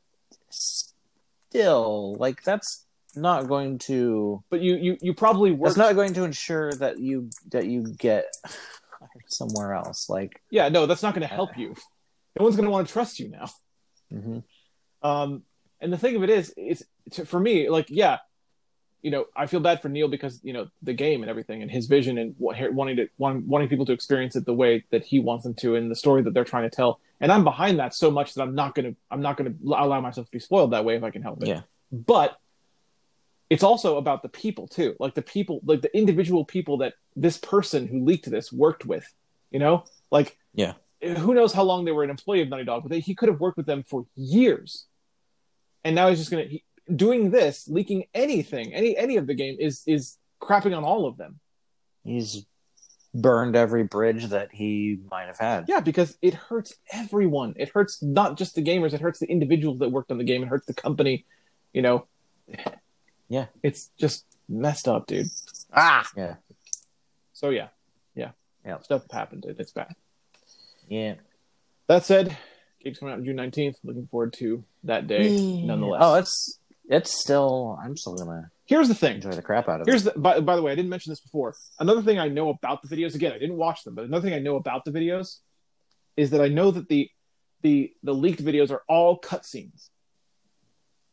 [0.51, 5.71] still like that's not going to but you you you probably worked.
[5.71, 8.27] It's not going to ensure that you that you get
[9.29, 10.09] somewhere else.
[10.11, 11.75] Like, Yeah, no, that's not going to help you.
[12.39, 13.47] No one's going to want to trust you now.
[14.13, 14.43] mhm.
[15.03, 15.43] Um,
[15.81, 16.83] and the thing of it is, it's
[17.25, 18.19] for me, like, yeah,
[19.03, 21.71] you know, I feel bad for Neil because you know the game and everything, and
[21.71, 25.45] his vision, and wanting to wanting people to experience it the way that he wants
[25.45, 26.99] them to, and the story that they're trying to tell.
[27.21, 30.27] And I'm behind that so much that I'm not gonna, I'm not gonna allow myself
[30.27, 31.49] to be spoiled that way if I can help it.
[31.49, 31.61] Yeah.
[31.93, 32.37] But
[33.49, 37.39] it's also about the people too, like the people, like the individual people that this
[37.39, 39.07] person who leaked this worked with.
[39.53, 40.73] You know, like Yeah.
[41.03, 43.29] Who knows how long they were an employee of Naughty Dog, but they, he could
[43.29, 44.87] have worked with them for years.
[45.85, 49.57] And now he's just gonna he, doing this, leaking anything, any any of the game
[49.59, 51.41] is is crapping on all of them.
[52.05, 52.45] he's
[53.15, 55.65] burned every bridge that he might have had.
[55.69, 57.55] Yeah, because it hurts everyone.
[57.57, 58.93] It hurts not just the gamers.
[58.93, 60.43] It hurts the individuals that worked on the game.
[60.43, 61.25] It hurts the company.
[61.73, 62.07] You know.
[63.29, 63.47] Yeah.
[63.63, 65.27] It's just messed up, dude.
[65.73, 66.09] Ah.
[66.17, 66.35] Yeah.
[67.33, 67.69] So yeah,
[68.15, 68.31] yeah,
[68.65, 68.81] Yeah.
[68.81, 69.45] Stuff happened.
[69.49, 69.95] It's bad.
[70.89, 71.15] Yeah.
[71.89, 72.37] That said,
[72.83, 73.77] game's coming out on June nineteenth.
[73.85, 75.63] Looking forward to that day.
[75.63, 76.01] Nonetheless.
[76.05, 77.79] Oh, it's it's still.
[77.83, 79.17] I'm still gonna Here's the thing.
[79.17, 80.15] enjoy the crap out of Here's it.
[80.15, 81.55] the by, by the way, I didn't mention this before.
[81.79, 84.35] Another thing I know about the videos, again, I didn't watch them, but another thing
[84.35, 85.39] I know about the videos
[86.17, 87.09] is that I know that the
[87.63, 89.91] the the leaked videos are all cutscenes.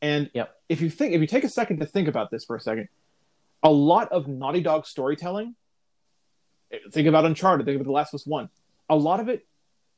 [0.01, 0.53] And Yep.
[0.69, 2.89] if you think if you take a second to think about this for a second,
[3.61, 5.55] a lot of Naughty Dog storytelling,
[6.71, 8.49] eh, think about Uncharted, think about The Last of Us One,
[8.89, 9.45] a lot of it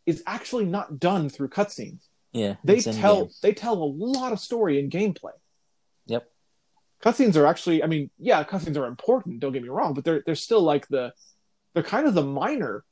[0.05, 2.55] is actually not done through cutscenes Yeah.
[2.63, 3.33] they tell game.
[3.41, 5.31] they tell a lot of story in gameplay.
[6.07, 6.29] Yep.
[7.01, 9.39] Cutscenes are actually, I mean, yeah, cutscenes are important.
[9.39, 11.13] Don't get me wrong, but they're they're still like the
[11.73, 12.83] they're kind of the minor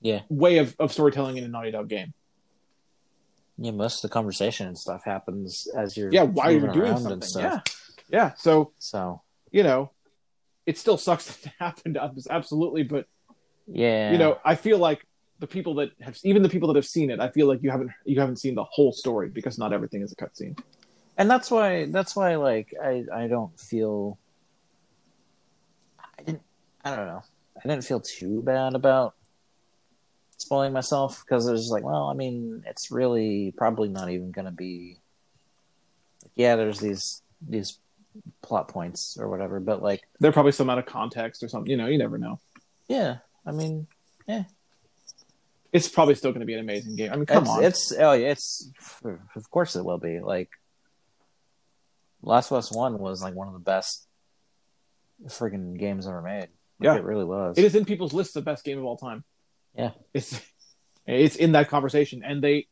[0.00, 0.22] Yeah.
[0.28, 2.12] way of, of storytelling in a Naughty Dog game.
[3.58, 3.72] Yeah.
[3.72, 7.22] Most of the conversation and stuff happens as you're Yeah, while you're doing something.
[7.22, 7.62] stuff.
[8.08, 8.32] Yeah, yeah.
[8.36, 9.22] So So
[9.52, 9.90] you know,
[10.66, 12.82] it still sucks that it happened to us, absolutely.
[12.84, 13.06] But
[13.66, 14.12] yeah.
[14.12, 15.06] you know, I feel like
[15.40, 17.70] the people that have even the people that have seen it, I feel like you
[17.70, 20.58] haven't you haven't seen the whole story because not everything is a cutscene.
[21.16, 24.18] and that's why that's why like I I don't feel
[25.98, 26.42] I didn't
[26.84, 27.22] I don't know
[27.58, 29.14] I didn't feel too bad about
[30.36, 34.30] spoiling myself because it was just like well I mean it's really probably not even
[34.30, 34.98] gonna be
[36.22, 37.78] like, yeah there's these these
[38.42, 41.70] plot points or whatever but like They're probably some out of context or something.
[41.70, 42.40] You know, you never know.
[42.88, 43.86] yeah I mean
[45.72, 47.12] It's probably still going to be an amazing game.
[47.12, 47.64] I mean, come it's, on.
[47.64, 48.70] it's oh yeah, it's
[49.04, 50.50] of course it will be like
[52.22, 54.06] Last of Us One was like one of the best
[55.26, 56.40] friggin' games ever made.
[56.40, 56.96] Like, Yeah.
[56.96, 57.58] it really was.
[57.58, 59.24] it is in people's lists of best game of all time.
[59.76, 59.90] Yeah.
[60.12, 60.40] it's
[61.06, 62.66] it's in that conversation, and they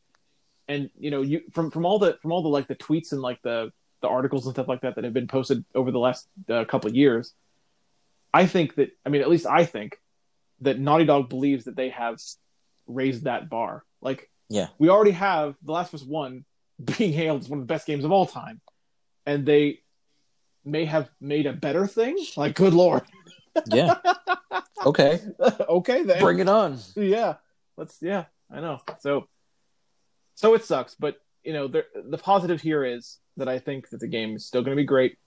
[0.67, 3.21] and you know you from from all the from all the like the tweets and
[3.21, 6.27] like the the articles and stuff like that that have been posted over the last
[6.49, 7.33] uh, couple of years.
[8.33, 9.97] I think that I mean at least I think
[10.61, 12.17] that Naughty Dog believes that they have
[12.89, 13.85] raised that bar.
[14.01, 14.67] Like Yeah.
[14.77, 16.43] we already have The Last of Us One
[16.97, 18.59] being hailed as one of the best games of all time,
[19.25, 19.79] and they
[20.65, 22.17] may have made a better thing.
[22.35, 23.03] Like good lord,
[23.67, 23.95] yeah.
[24.85, 25.19] Okay.
[25.69, 26.77] okay then Bring it on.
[26.95, 27.35] yeah
[27.77, 29.27] let's yeah i know so
[30.35, 33.99] so it sucks but you know the the positive here is that i think that
[33.99, 35.17] the game is still going to be great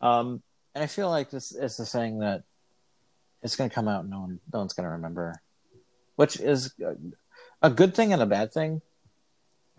[0.00, 0.42] um
[0.74, 2.42] And I feel like this is the thing that
[3.42, 5.40] it's going to come out no one, no one's going to remember,
[6.16, 6.74] which is
[7.62, 8.82] a, good thing and a bad thing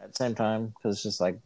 [0.02, 1.40] at the same time because it's just like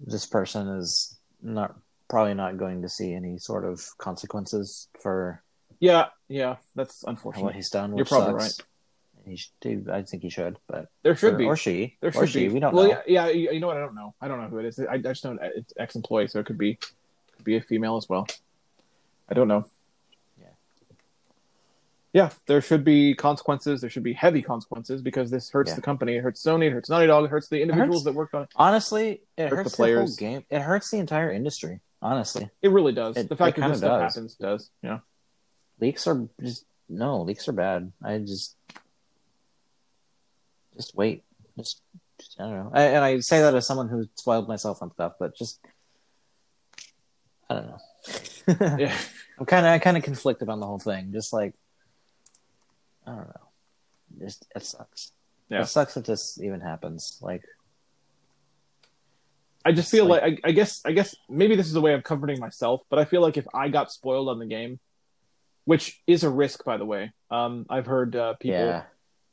[0.00, 1.76] this person is not
[2.08, 5.42] probably not going to see any sort of consequences for
[5.80, 7.96] yeah yeah that's unfortunate what he's done.
[7.96, 8.62] You're probably sucks.
[9.26, 9.90] He should.
[9.90, 12.48] I think he should, but there should or, be or she, there or should she.
[12.48, 13.02] be We don't well know.
[13.06, 14.94] yeah, yeah you know what i don't know i don't know who it is i,
[14.94, 16.78] I just know it's ex-employee so it could be
[17.36, 18.26] could be a female as well
[19.28, 19.66] i don't know.
[22.12, 25.74] Yeah there should be consequences there should be heavy consequences because this hurts Yeah.
[25.76, 28.34] the company it hurts sony it hurts naughty dog it hurts the individuals that worked
[28.34, 30.16] on it Honestly, it Hurt the hurts the, whole players.
[30.16, 30.44] game.
[30.50, 31.80] It hurts the entire industry.
[32.00, 33.16] Honestly, It really does.
[33.16, 34.14] It- the fact it that this stuff does.
[34.14, 34.70] happens does.
[34.82, 34.98] Yeah.
[35.80, 37.92] leaks are just no leaks are bad.
[38.02, 38.56] I just
[40.76, 41.24] just wait.
[41.58, 41.82] Just,
[42.20, 42.70] just I don't know.
[42.72, 45.60] I, and I say that as someone who spoiled myself on stuff, but just
[47.50, 47.78] I don't know.
[48.78, 48.96] Yeah.
[49.38, 51.12] I'm kind of I kind of conflicted on the whole thing.
[51.12, 51.54] Just like
[53.08, 54.24] I don't know.
[54.24, 55.12] Just it sucks.
[55.48, 55.62] Yeah.
[55.62, 57.18] It sucks that this even happens.
[57.22, 57.42] Like
[59.64, 61.94] I just feel It's like, I, I guess I guess maybe this is a way
[61.94, 64.78] of comforting myself, but I feel like if I got spoiled on the game,
[65.64, 67.12] which is a risk by the way.
[67.30, 68.82] Um I've heard uh, people yeah,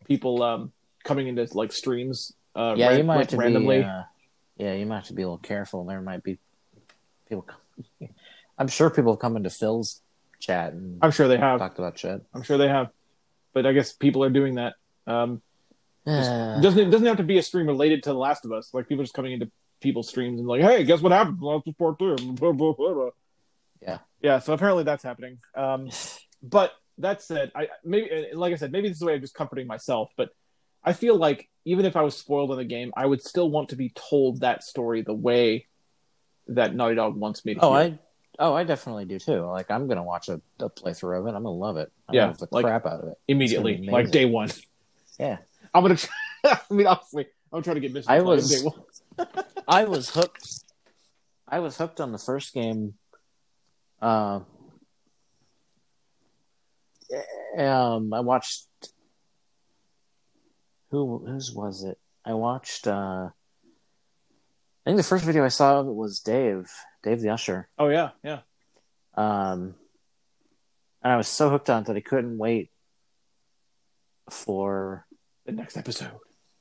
[0.05, 0.71] people um
[1.03, 2.89] coming into like streams uh yeah.
[2.89, 3.79] ran- you might like, have to randomly.
[3.79, 3.85] be.
[3.85, 4.03] Uh,
[4.57, 5.83] yeah, you might have to be a little careful.
[5.85, 6.37] There might be
[7.27, 7.45] people.
[8.57, 10.01] I'm sure people have come into Phil's
[10.39, 11.59] chat and I'm sure they have.
[11.59, 12.21] talked about shit.
[12.33, 12.89] I'm sure they have.
[13.55, 14.73] But I guess people are doing that.
[15.07, 15.41] Um
[16.05, 18.69] it doesn't it doesn't have to be a stream related to The Last of Us.
[18.73, 19.49] Like people just coming into
[19.81, 21.41] people's streams and like, hey, guess what happened?
[21.41, 22.15] Last of Part Two.
[22.17, 23.09] Blah, blah, blah, blah.
[23.81, 23.97] Yeah.
[24.21, 24.39] Yeah.
[24.39, 25.39] So apparently that's happening.
[25.55, 25.89] Um,
[26.43, 29.33] but that said, I maybe like I said, maybe this is a way of just
[29.33, 30.11] comforting myself.
[30.15, 30.29] But
[30.83, 33.69] I feel like even if I was spoiled in the game, I would still want
[33.69, 35.67] to be told that story the way
[36.47, 37.61] that Naughty Dog wants me to.
[37.61, 37.73] oh.
[37.73, 37.97] I
[38.39, 39.41] oh I definitely do too.
[39.45, 41.29] Like I'm gonna watch a, a playthrough of it.
[41.29, 41.91] I'm gonna love it.
[42.07, 43.17] I'm Yeah, love the like- crap out of it.
[43.27, 44.49] immediately, it's gonna be like day one.
[45.19, 45.37] Yeah,
[45.73, 45.95] I'm gonna.
[45.95, 46.09] Try,
[46.45, 48.05] I mean, honestly, I'm trying to get Mr.
[48.09, 49.35] I was- day one.
[49.67, 50.45] I was hooked.
[51.47, 52.95] I was hooked on the first game.
[54.01, 54.41] Uh,
[57.57, 58.67] um, I watched.
[60.91, 61.97] Who whose was it?
[62.25, 62.87] I watched.
[62.87, 63.29] uh
[64.85, 66.69] I think the first video I saw of it was Dave,
[67.03, 67.67] Dave the Usher.
[67.77, 68.39] Oh yeah, yeah.
[69.15, 69.73] Um,
[71.01, 72.69] and I was so hooked on it that I couldn't wait
[74.29, 75.05] for
[75.45, 76.11] The next episode.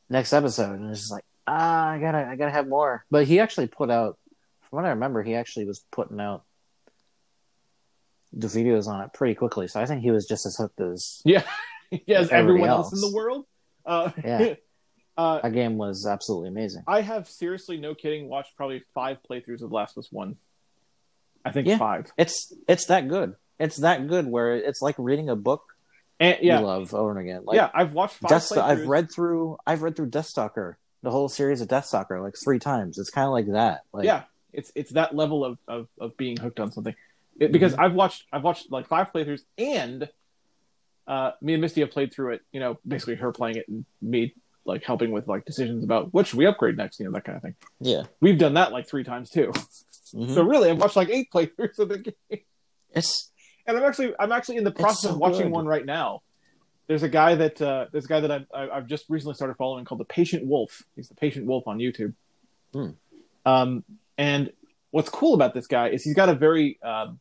[0.09, 3.05] next episode, and it's just like, ah, I gotta, I gotta have more.
[3.11, 4.19] But he actually put out,
[4.63, 6.45] from what I remember, he actually was putting out
[8.33, 9.69] the videos on it pretty quickly.
[9.69, 11.43] So I think he was just as hooked as Yeah,
[12.07, 12.21] yeah.
[12.21, 12.93] As everyone else.
[12.93, 13.45] in the world.
[13.85, 14.55] Uh, Yeah.
[15.17, 16.83] uh, that game was absolutely amazing.
[16.87, 20.37] I have seriously, no kidding, watched probably five playthroughs of Last of Us One.
[21.45, 21.79] I think Yeah.
[21.79, 22.11] five.
[22.17, 23.35] It's it's that good.
[23.59, 25.63] It's that good where it's like reading a book
[26.19, 27.43] And yeah, you love over and again.
[27.45, 27.71] Like yeah.
[27.75, 28.31] I've watched five.
[28.31, 28.57] Death.
[28.59, 32.99] I've read through I've read through Deathstalker, the whole series of Deathstalker, like three times.
[32.99, 33.83] It's kind of like that.
[33.93, 34.23] Like, yeah,
[34.53, 36.95] it's it's that level of of, of being hooked on something.
[37.39, 37.83] It, because Mm-hmm.
[37.83, 40.09] I've watched I've watched like five playthroughs, and
[41.07, 42.43] uh, me and Misty have played through it.
[42.53, 46.27] You know, basically her playing it and me like helping with like decisions about what
[46.27, 46.99] should we upgrade next.
[47.01, 47.55] You know, that kind of thing.
[47.81, 48.05] yeah.
[48.21, 49.53] We've done that like three times too.
[50.15, 50.33] Mhm.
[50.35, 52.41] So really, I've watched like eight playthroughs of the game.
[52.95, 53.31] It's
[53.67, 55.53] and I'm actually I'm actually in the process so of watching good.
[55.53, 56.23] one right now.
[56.87, 59.55] There's a guy that uh, there's a guy that I've, I- I've just recently started
[59.57, 60.83] following called the Patient Wolf.
[60.95, 62.13] He's the Patient Wolf on YouTube,
[62.73, 62.91] Hmm.
[63.47, 63.85] Um,
[64.19, 64.53] and
[64.91, 67.19] what's cool about this guy is he's got a very um,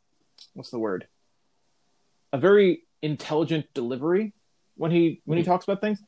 [0.53, 1.07] what's the word?
[2.31, 4.33] A very intelligent delivery
[4.75, 6.01] when he when he talks about things.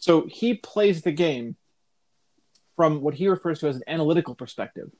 [0.00, 1.56] So he plays the game
[2.74, 4.90] from what he refers to as an analytical perspective.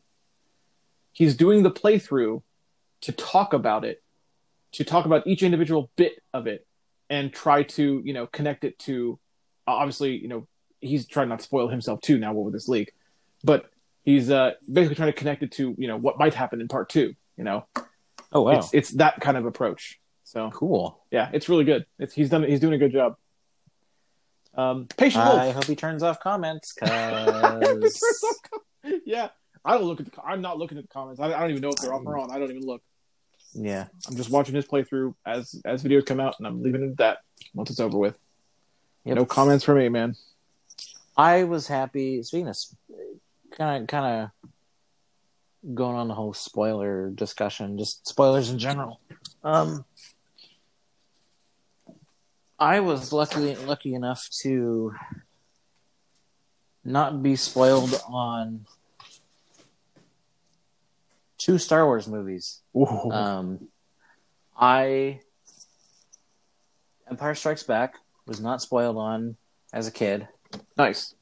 [1.12, 2.42] He's doing the playthrough
[3.02, 4.02] to talk about it,
[4.72, 6.66] to talk about each individual bit of it,
[7.08, 9.18] and try to you know connect it to.
[9.66, 10.46] Obviously, you know
[10.80, 12.92] he's trying not to spoil himself too now with this leak,
[13.42, 13.70] but
[14.02, 16.90] he's uh, basically trying to connect it to you know what might happen in part
[16.90, 17.14] two.
[17.36, 17.66] You know,
[18.32, 19.98] Oh wow, it's it's that kind of approach.
[20.24, 21.02] So cool.
[21.10, 21.86] yeah, it's really good.
[21.98, 23.16] It's he's done he's doing a good job.
[24.60, 25.54] Um, patient I Wolf.
[25.56, 28.02] hope he turns off comments because
[29.04, 29.28] yeah,
[29.64, 30.22] I don't look at the.
[30.22, 31.20] I'm not looking at the comments.
[31.20, 32.30] I, I don't even know if they're off or on.
[32.30, 32.82] I don't even look.
[33.54, 36.90] yeah, I'm just watching his playthrough as as videos come out, and I'm leaving it
[36.90, 37.18] at that
[37.54, 38.18] once it's over with.
[39.04, 39.16] Yep.
[39.16, 40.14] No comments for me, man.
[41.16, 42.22] I was happy.
[42.22, 42.56] Speaking of
[43.56, 44.30] kind of kind
[45.64, 49.00] of going on the whole spoiler discussion, just spoilers in general.
[49.42, 49.84] Um,
[52.60, 54.94] I was lucky lucky enough to
[56.84, 58.66] not be spoiled on
[61.38, 62.60] two Star Wars movies.
[62.76, 63.10] Ooh.
[63.10, 63.68] Um,
[64.58, 65.20] I
[67.10, 67.94] Empire Strikes Back
[68.26, 69.36] was not spoiled on
[69.72, 70.28] as a kid
[70.76, 71.14] nice.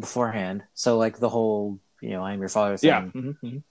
[0.00, 0.62] beforehand.
[0.72, 2.88] So like the whole, you know, I'm your father thing.
[2.88, 3.02] Yeah.
[3.02, 3.62] Mhm, mhm.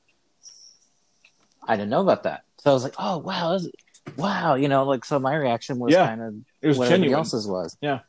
[1.67, 2.43] I didn't know about that.
[2.59, 3.57] So I was like, oh wow,
[4.17, 6.05] wow, you know, like so my reaction was Yeah.
[6.07, 7.19] kind of It was what everybody genuine.
[7.19, 7.77] else's was.
[7.81, 7.99] Yeah.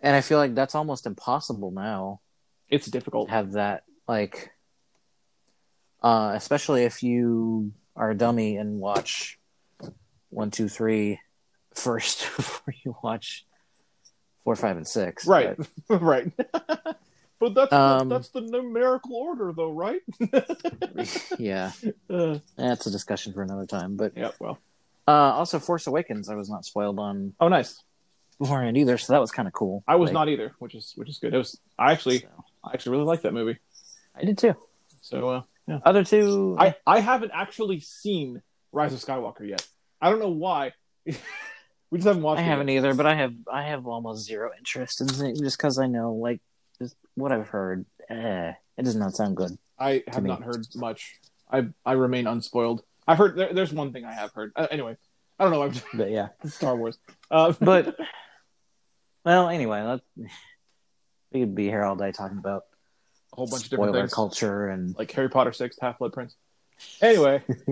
[0.00, 2.20] And I feel like that's almost impossible now
[2.68, 3.30] It's to difficult.
[3.30, 4.50] have that like
[6.02, 9.38] uh especially if you are a dummy and watch
[10.30, 11.20] one, two, three
[11.74, 13.46] first before you watch
[14.44, 15.26] four, five, and six.
[15.26, 15.56] Right.
[15.88, 16.32] But- right.
[17.38, 20.00] but that's Um, that's the numerical order, though, right?
[21.38, 21.72] yeah.
[22.10, 23.96] uh, That's a discussion for another time.
[23.96, 24.30] But yeah.
[24.40, 24.58] Well.
[25.08, 27.82] Uh also Force Awakens I was not spoiled on Oh, nice.
[28.38, 29.82] beforehand either, so that was kinda cool.
[29.86, 31.34] I was Like, not either, which is which is good.
[31.34, 31.58] It was.
[31.78, 32.28] I actually so-
[32.64, 33.58] I actually really like that movie.
[34.14, 34.54] I did too.
[35.00, 35.78] So uh, yeah.
[35.84, 39.66] Other two I I haven't actually seen Rise of Skywalker yet.
[40.00, 40.72] I don't know why.
[41.06, 41.12] we
[41.98, 42.40] just haven't watched.
[42.40, 42.76] I it haven't yet.
[42.78, 46.14] either, but I have I have almost zero interest in it just because I know
[46.14, 46.40] like
[46.80, 47.84] just what I've heard.
[48.08, 49.56] Eh, it does not sound good.
[49.78, 50.28] I have me.
[50.30, 51.16] not heard much.
[51.50, 52.82] I I remain unspoiled.
[53.06, 54.52] I've heard there, there's one thing I have heard.
[54.56, 54.96] Uh, anyway,
[55.38, 55.62] I don't know.
[55.62, 56.28] I'm But yeah.
[56.46, 56.98] Star Wars.
[57.30, 57.96] Uh, But
[59.24, 60.02] well, anyway, let's,
[61.32, 62.64] we could be here all day talking about
[63.32, 66.34] a whole bunch of different things, culture and like Harry Potter Six, Half Blood Prince.
[67.00, 67.42] Anyway,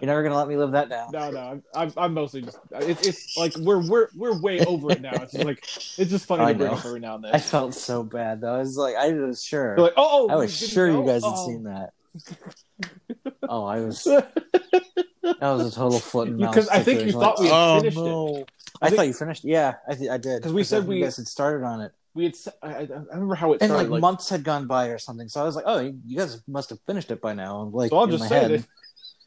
[0.00, 1.10] You're never gonna let me live that down.
[1.12, 2.58] no, no, I'm, I'm, I'm mostly just.
[2.72, 5.12] It's, it's like we're we're we're way over it now.
[5.12, 5.58] It's just like
[5.98, 6.76] it's just funny I to bring know.
[6.78, 7.34] up every now and then.
[7.34, 8.54] I felt so bad though.
[8.54, 9.74] I was like, I was sure.
[9.76, 11.46] They're like, oh, I was sure you guys had Oh.
[11.46, 11.92] seen that.
[13.48, 14.04] Oh, I was.
[15.40, 16.50] That was a total foot and mouth.
[16.54, 17.20] Because I think you situation.
[17.20, 18.00] thought we had oh, finished it.
[18.00, 18.44] no.
[18.82, 19.44] I I, think- thought you finished.
[19.44, 20.42] Yeah, I, th- I did.
[20.42, 22.34] 'Cause we I said thought we- you guys had started on it, we had.
[22.34, 23.90] s- I, I- I remember how it and started.
[23.90, 25.28] like, months had gone by or something.
[25.28, 27.96] So I was like, "Oh, you guys must have finished it by now." Like, so
[27.96, 28.50] I'll in just my say head.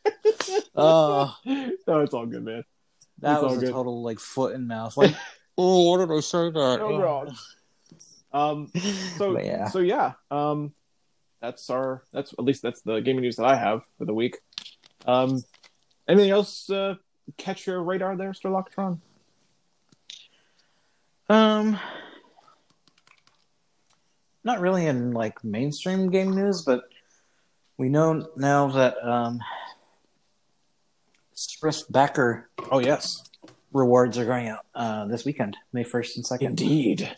[0.06, 0.64] it.
[0.76, 1.36] Oh.
[1.46, 2.64] no, it's all good, man.
[3.20, 3.72] That It's all was a good.
[3.72, 4.96] total like foot and mouth.
[4.98, 5.16] Like,
[5.58, 6.80] oh, what did I say that?
[6.80, 7.36] Oh, God.
[8.32, 8.68] Um,
[9.18, 9.68] so But yeah.
[9.70, 10.74] so yeah, um,
[11.42, 14.38] that's our that's at least that's the gaming news that I have for the week.
[15.06, 15.44] Um,
[16.08, 16.96] anything else uh,
[17.38, 19.00] catch your radar there, Starlocktron?
[21.30, 21.78] Um,
[24.44, 26.84] not really in like mainstream game news, but
[27.78, 29.40] we know now that um,
[31.34, 33.24] Swift Backer Oh yes,
[33.74, 36.48] rewards are going out uh, this weekend, May first and second.
[36.48, 37.10] indeed.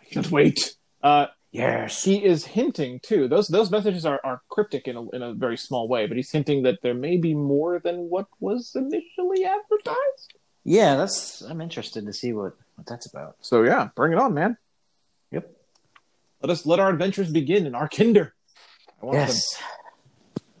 [0.00, 0.76] I can't wait.
[1.02, 2.02] Uh, Yes.
[2.02, 3.28] he is hinting too.
[3.28, 6.30] Those those messages are, are cryptic in a, in a very small way, but he's
[6.32, 10.34] hinting that there may be more than what was initially advertised.
[10.64, 11.42] Yeah, that's.
[11.42, 13.36] I'm interested to see what what that's about.
[13.40, 14.56] So yeah, bring it on, man.
[15.30, 15.48] Yep.
[16.42, 18.34] Let us let our adventures begin in our kinder.
[19.00, 19.28] I want them.
[19.28, 19.62] Yes.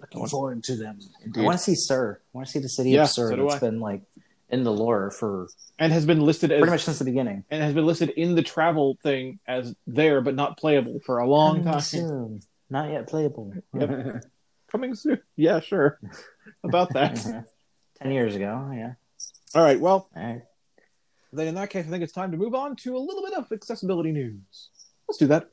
[0.00, 1.00] Looking forward to them.
[1.24, 1.40] Indeed.
[1.40, 2.20] I want to see Sir.
[2.22, 3.58] I want to see the city Yeah, of Sir so do that's I.
[3.58, 4.02] been like
[4.50, 7.44] in the lore for and has been listed as pretty much since the beginning.
[7.50, 11.26] and has been listed in the travel thing as there but not playable for a
[11.26, 11.80] long Coming time.
[11.80, 12.40] soon.
[12.70, 13.52] Not yet playable.
[13.78, 14.24] Yep.
[14.70, 15.20] Coming soon.
[15.36, 15.98] Yeah, sure.
[16.64, 17.14] About that.
[18.02, 18.94] Ten years ago, yeah.
[19.54, 19.78] All right.
[19.78, 20.42] Well, All right.
[21.32, 23.34] then in that case, I think it's time to move on to a little bit
[23.34, 24.70] of accessibility news.
[25.08, 25.50] Let's do that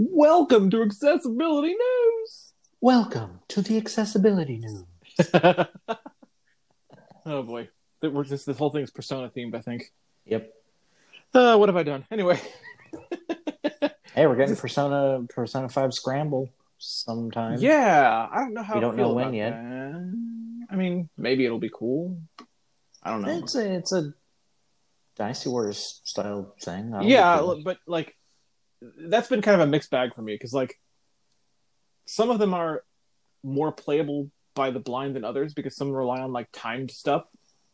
[0.00, 2.52] Welcome to accessibility news.
[2.80, 4.84] Welcome to the accessibility news.
[7.26, 7.68] oh boy.
[8.00, 9.56] that this this whole thing is Persona themed.
[9.56, 9.92] I think.
[10.26, 10.54] Yep.
[11.34, 12.06] Uh, what have I done?
[12.12, 12.40] Anyway,
[14.14, 17.58] Hey, we're getting Persona Persona Five Scramble sometime.
[17.58, 18.74] yeah, I don't know how.
[18.74, 19.50] We don't know when yet.
[19.50, 20.66] that.
[20.70, 22.20] I mean, maybe it'll be cool.
[23.02, 23.36] I don't know.
[23.38, 24.12] It's a it's a
[25.16, 26.94] Dynasty Warriors style thing.
[27.02, 28.14] Yeah, but like
[28.80, 30.78] that's been kind of a mixed bag for me because like
[32.04, 32.84] some of them are
[33.42, 37.24] more playable by the blind than others because some rely on like timed stuff.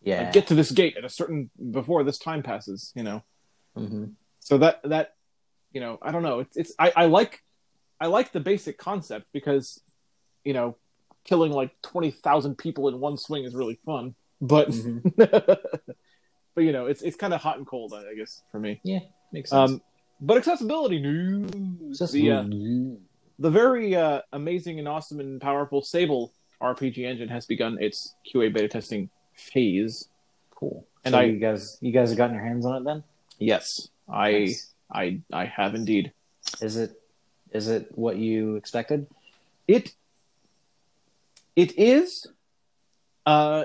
[0.03, 0.23] yeah.
[0.23, 3.23] Like get to this gate at a certain before this time passes, you know.
[3.77, 4.07] hmm
[4.41, 5.15] So that that
[5.73, 6.41] you know, I don't know.
[6.41, 7.43] It's it's I, I like
[8.01, 9.81] I like the basic concept because
[10.45, 10.77] you know,
[11.25, 14.15] killing like twenty thousand people in one swing is really fun.
[14.41, 15.61] But hmm but
[16.57, 18.81] you know, it's it's kind of hot and cold, I guess, for me.
[18.85, 19.01] Yeah,
[19.33, 19.71] makes sense.
[19.73, 19.83] Um,
[20.21, 21.99] but accessibility news.
[22.13, 22.45] The, uh,
[23.39, 28.53] the very uh, amazing and awesome and powerful Sable RPG engine has begun its QA
[28.53, 30.09] beta testing phase.
[30.51, 30.87] cool.
[31.05, 33.03] and so I- you guys you guys have gotten your hands on it then?
[33.39, 34.73] Yes, I Nice.
[34.93, 36.13] I I have indeed.
[36.61, 37.01] Is it
[37.53, 39.07] is it what you expected?
[39.67, 39.93] It
[41.57, 42.27] it is,
[43.27, 43.65] uh,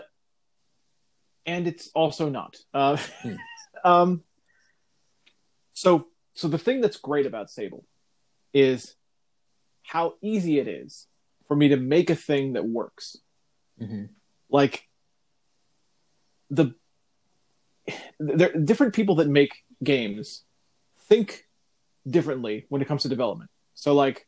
[1.46, 2.56] and it's also not.
[2.74, 3.36] Uh, Hmm.
[3.84, 4.24] um,
[5.74, 6.08] so
[6.40, 7.84] so the thing that's great about Sable
[8.54, 8.96] is
[9.84, 11.08] how easy it is
[11.48, 13.18] for me to make a thing that works.
[13.82, 14.06] Mm-hmm.
[14.50, 14.76] like
[16.50, 16.74] the
[18.20, 20.44] there different people that make games
[21.08, 21.46] think
[22.18, 24.28] differently when it comes to development so like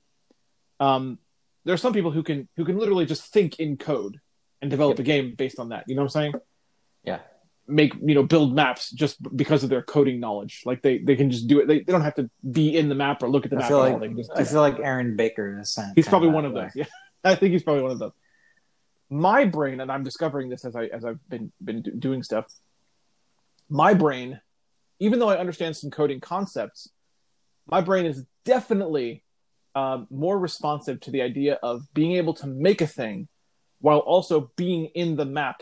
[0.79, 1.19] um
[1.65, 4.15] there are some people who can who can literally just think in code
[4.61, 5.05] and develop Yep.
[5.05, 6.33] a game based on that you know what i'm saying
[7.03, 7.19] Yeah.
[7.71, 11.31] Make you know build maps just because of their coding knowledge like they they can
[11.31, 13.51] just do it they, they don't have to be in the map or look at
[13.51, 16.53] the I map feel like I feel like Aaron Baker is He's probably one of
[16.53, 16.63] way.
[16.63, 16.75] those.
[16.75, 16.85] Yeah,
[17.23, 18.11] I think he's probably one of those.
[19.09, 22.45] My brain, and I'm discovering this as I as I've been been do- doing stuff.
[23.69, 24.39] My brain,
[24.99, 26.89] even though I understand some coding concepts,
[27.67, 29.23] my brain is definitely
[29.75, 33.27] um, more responsive to the idea of being able to make a thing
[33.79, 35.61] while also being in the map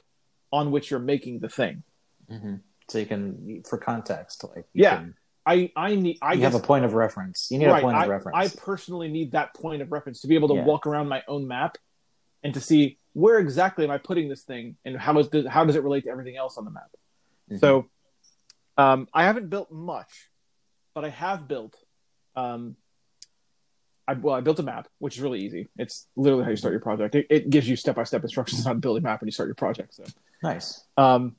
[0.52, 1.84] on which you're making the thing.
[2.30, 2.56] Hmm
[2.88, 5.16] So you can, for context, like you Yeah, can-
[5.46, 7.48] I I need I you guess have a point of reference.
[7.50, 8.38] You need right, a point I, of reference.
[8.38, 10.66] I personally need that point of reference to be able to Yeah.
[10.66, 11.78] walk around my own map
[12.44, 15.76] and to see where exactly am I putting this thing and how is how does
[15.76, 16.92] it relate to everything else on the map.
[17.52, 17.60] Mhm.
[17.60, 17.90] So,
[18.78, 20.30] um, I haven't built much,
[20.94, 21.76] but I have built.
[22.36, 22.76] Um,
[24.08, 25.70] I, well, I built a map, which is really easy.
[25.78, 27.16] It's literally how you start your project.
[27.16, 29.48] It, it gives you step by step instructions on building a map when you start
[29.48, 29.94] your project.
[29.96, 30.04] So,
[30.44, 30.84] nice.
[30.98, 31.36] um,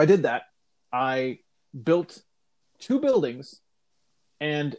[0.00, 0.44] so I did that.
[0.90, 1.40] I
[1.84, 2.22] built
[2.78, 3.60] two buildings,
[4.40, 4.74] and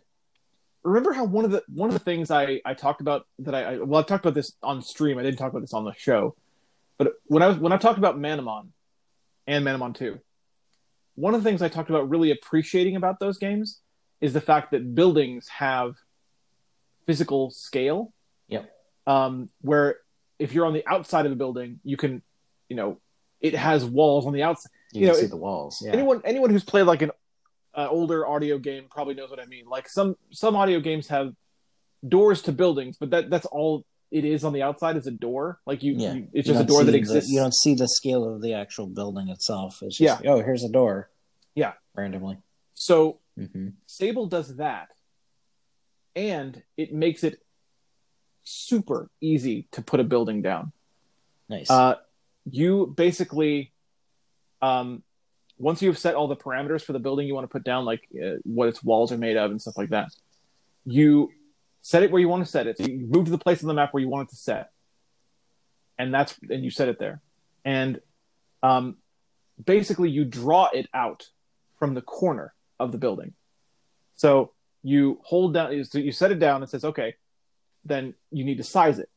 [0.84, 3.62] remember how one of the one of the things I I talked about that I,
[3.62, 5.20] I well I've talked about this on stream.
[5.20, 6.36] I didn't talk about this on the show,
[6.98, 8.70] but when I was when I talked about Manamon
[9.46, 10.20] and Manamon Two,
[11.14, 13.80] one of the things I talked about really appreciating about those games
[14.22, 15.94] is the fact that buildings have
[17.06, 18.12] physical scale.
[18.48, 18.64] Yeah.
[19.06, 19.98] Um, where
[20.40, 22.24] if you're on the outside of a building, you can,
[22.70, 23.00] you know,
[23.40, 25.82] it has walls on the outside You, you can know, see it- the walls.
[25.84, 25.92] Yeah.
[25.94, 27.12] anyone anyone who's played like an
[27.74, 29.66] uh, older audio game probably knows what I mean.
[29.66, 31.34] Like some some audio games have
[32.08, 35.60] doors to buildings, but that that's all it is on the outside is a door.
[35.66, 36.14] Like you, Yeah.
[36.14, 37.30] you it's You just a door that the- exists.
[37.32, 39.80] you don't see the scale of the actual building itself.
[39.82, 40.16] It's Yeah.
[40.16, 41.10] just, oh, here's a door.
[41.56, 41.74] Yeah.
[41.96, 42.38] Randomly.
[42.74, 44.90] So hmm Sable does that,
[46.16, 47.42] and it makes it
[48.44, 50.72] super easy to put a building down.
[51.48, 51.70] Nice.
[51.70, 51.96] Uh,
[52.50, 53.71] you basically,
[54.62, 55.04] um,
[55.58, 58.08] once you've set all the parameters for the building you want to put down, like
[58.16, 60.10] uh, what its walls are made of and stuff like that,
[60.86, 61.30] you
[61.82, 62.78] set it where you want to set it.
[62.78, 64.72] So you move to the place on the map where you want it to set,
[65.98, 67.22] and that's and you set it there,
[67.64, 68.00] and
[68.64, 68.98] um,
[69.64, 71.28] basically you draw it out
[71.78, 73.34] from the corner of the building.
[74.16, 74.52] So
[74.84, 76.62] you hold down, so you set it down.
[76.62, 77.16] and says, okay,
[77.86, 79.10] then you need to size it.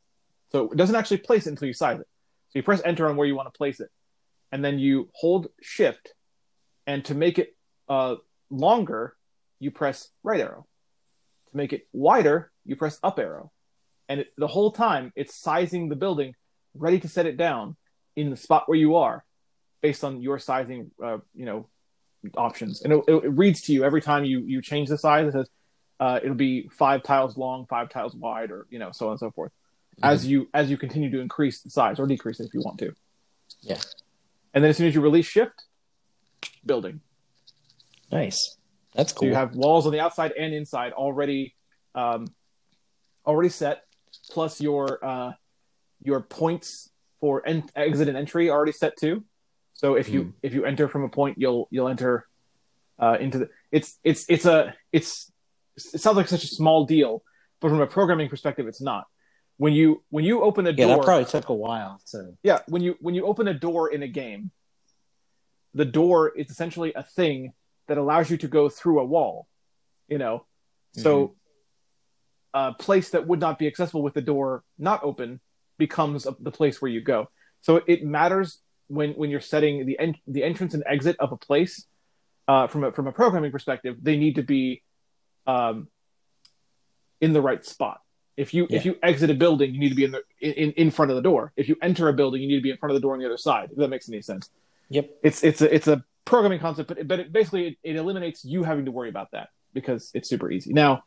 [0.51, 2.09] So it doesn't actually place it until you size it.
[2.51, 3.91] So you press enter on where you want to place it,
[4.55, 6.15] and then you hold shift,
[6.87, 7.57] and to make it
[7.89, 8.15] uh,
[8.51, 9.17] longer,
[9.59, 10.65] you press right arrow.
[11.51, 13.51] To make it wider, you press up arrow,
[14.09, 16.37] and it, the whole time it's sizing the building,
[16.73, 17.75] ready to set it down
[18.15, 19.25] in the spot where you are,
[19.83, 21.69] based on your sizing, uh, you know,
[22.37, 25.27] options, and it, it, reads to you every time you you change the size.
[25.27, 25.49] It says
[25.99, 29.19] uh, it'll be five tiles long, five tiles wide, or you know, so on and
[29.19, 29.51] so forth
[30.01, 32.79] as you as you continue to increase the size or decrease it if you want
[32.79, 32.95] to.
[33.63, 33.81] Yeah.
[34.55, 35.65] And then as soon as you release shift,
[36.65, 37.01] building.
[38.11, 38.57] nice.
[38.95, 39.27] That's cool.
[39.27, 41.57] So you have walls on the outside and inside already
[41.97, 42.29] um,
[43.27, 43.83] already set,
[44.31, 45.33] plus your uh,
[46.01, 46.91] your points
[47.21, 49.25] for en- exit and entry already set too.
[49.73, 52.27] So if you if you enter from a point, you'll you'll enter
[53.01, 53.49] uh, into the.
[53.73, 55.33] It's it's it's a it's
[55.77, 57.25] it sounds like such a small deal,
[57.61, 59.07] but from a programming perspective, it's not.
[59.57, 62.37] When you when you open a Yeah, door, that probably took a while to.
[62.43, 64.51] yeah, when you when you open a door in a game,
[65.75, 67.53] the door is essentially a thing
[67.87, 69.47] that allows you to go through a wall.
[70.09, 70.45] You know,
[70.93, 71.35] so
[72.53, 75.41] a place that would not be accessible with the door not open
[75.79, 77.29] becomes a, the place where you go.
[77.63, 81.37] So it matters when when you're setting the en- the entrance and exit of a
[81.37, 81.87] place.
[82.47, 84.83] Uh, from a from a programming perspective, they need to be
[85.47, 85.89] um,
[87.21, 88.01] in the right spot.
[88.37, 90.91] If you if you exit a building, you need to be in the in, in
[90.91, 91.53] front of the door.
[91.57, 93.21] If you enter a building, you need to be in front of the door on
[93.21, 93.71] the other side.
[93.71, 94.51] If that makes any sense.
[94.91, 95.11] Yep.
[95.23, 98.65] It's it's a it's a programming concept, but but it, basically it, it eliminates you
[98.65, 100.73] having to worry about that because it's super easy.
[100.73, 101.05] Now,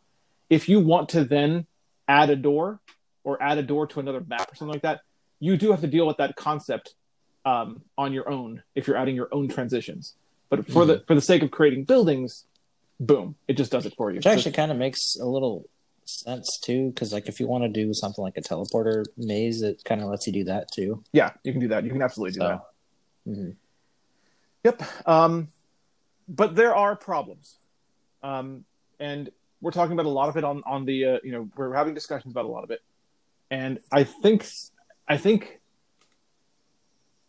[0.50, 1.66] if you want to then
[2.08, 2.80] add a door
[3.24, 5.02] or add a door to another map or something like that,
[5.40, 6.94] you do have to deal with that concept
[7.46, 10.16] um, on your own if you're adding your own transitions.
[10.50, 12.46] But for the for the sake of creating buildings,
[13.00, 14.18] boom, it just does it for you.
[14.18, 15.68] Which actually kind of makes a little
[16.08, 19.84] sense too, because like if you want to do something like a teleporter maze, it
[19.84, 21.04] kind of lets you do that too.
[21.14, 21.84] yeah, you can do that.
[21.84, 22.62] You can absolutely do that.
[23.26, 23.56] So, mhm.
[24.64, 24.84] Yep.
[25.08, 25.48] Um,
[26.28, 27.58] but there are problems,
[28.24, 28.66] um,
[29.00, 29.30] and
[29.62, 31.94] we're talking about a lot of it on on the uh, you know we're having
[31.94, 32.82] discussions about a lot of it,
[33.50, 34.46] and I think
[35.08, 35.60] I think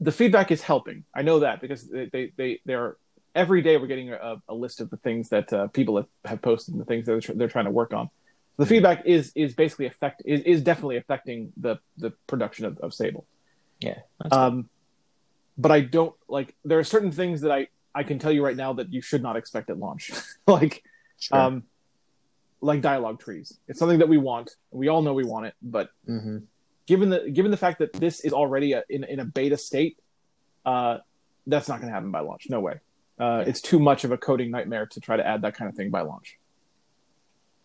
[0.01, 1.05] the feedback is helping.
[1.15, 2.97] I know that because they they they they're
[3.35, 6.43] every day we're getting a, a list of the things that uh, people have, have
[6.43, 8.11] posted and the things that they're, tr- they're trying to work on.
[8.59, 12.93] The feedback is is basically affect is, is definitely affecting the the production of, of
[12.93, 13.25] Sable.
[13.81, 13.99] yeah,
[14.33, 14.69] Um,
[15.57, 16.55] but I don't like.
[16.65, 19.23] There are certain things that I I can tell you right now that you should
[19.23, 20.11] not expect at launch,
[20.47, 20.83] like
[21.21, 21.39] sure.
[21.39, 21.63] um,
[22.61, 23.57] like dialogue trees.
[23.69, 24.51] It's something that we want.
[24.73, 26.43] We all know we want it, but Mhm.
[26.87, 29.99] given the given the fact that this is already a, in in a beta state,
[30.67, 30.99] uh,
[31.47, 32.47] that's not going to happen by launch.
[32.51, 32.81] No way.
[33.21, 35.77] Uh, It's too much of a coding nightmare to try to add that kind of
[35.77, 36.39] thing by launch.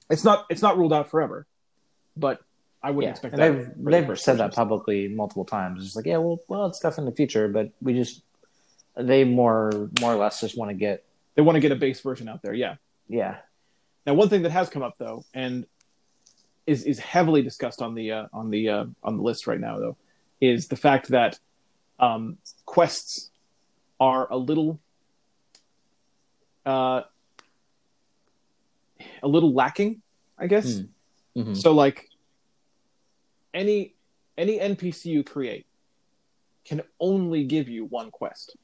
[0.09, 1.45] It's not it's not ruled out forever,
[2.15, 2.41] but
[2.81, 3.75] I wouldn't yeah, expect and that.
[3.85, 5.85] they've they've said that publicly multiple times.
[5.85, 8.21] It's like, yeah, well, well, it's stuff in the future, but we just
[8.95, 11.03] they more more or less just want to get
[11.35, 12.53] They want to get a base version out there.
[12.53, 12.75] Yeah.
[13.07, 13.37] yeah
[14.05, 15.65] Now, one thing that has come up though, and
[16.67, 19.79] is is heavily discussed on the uh, on the uh, on the list right now,
[19.79, 19.97] though,
[20.41, 21.39] is the fact that
[21.99, 23.31] um, quests
[23.99, 24.79] are a little
[26.65, 27.01] uh,
[29.21, 30.01] a little lacking,
[30.37, 30.79] I guess.
[31.35, 31.41] Hmm.
[31.41, 31.57] Mhm.
[31.57, 32.09] So, like
[33.53, 33.93] any
[34.37, 35.65] any NPC you create
[36.65, 38.55] can only give you one quest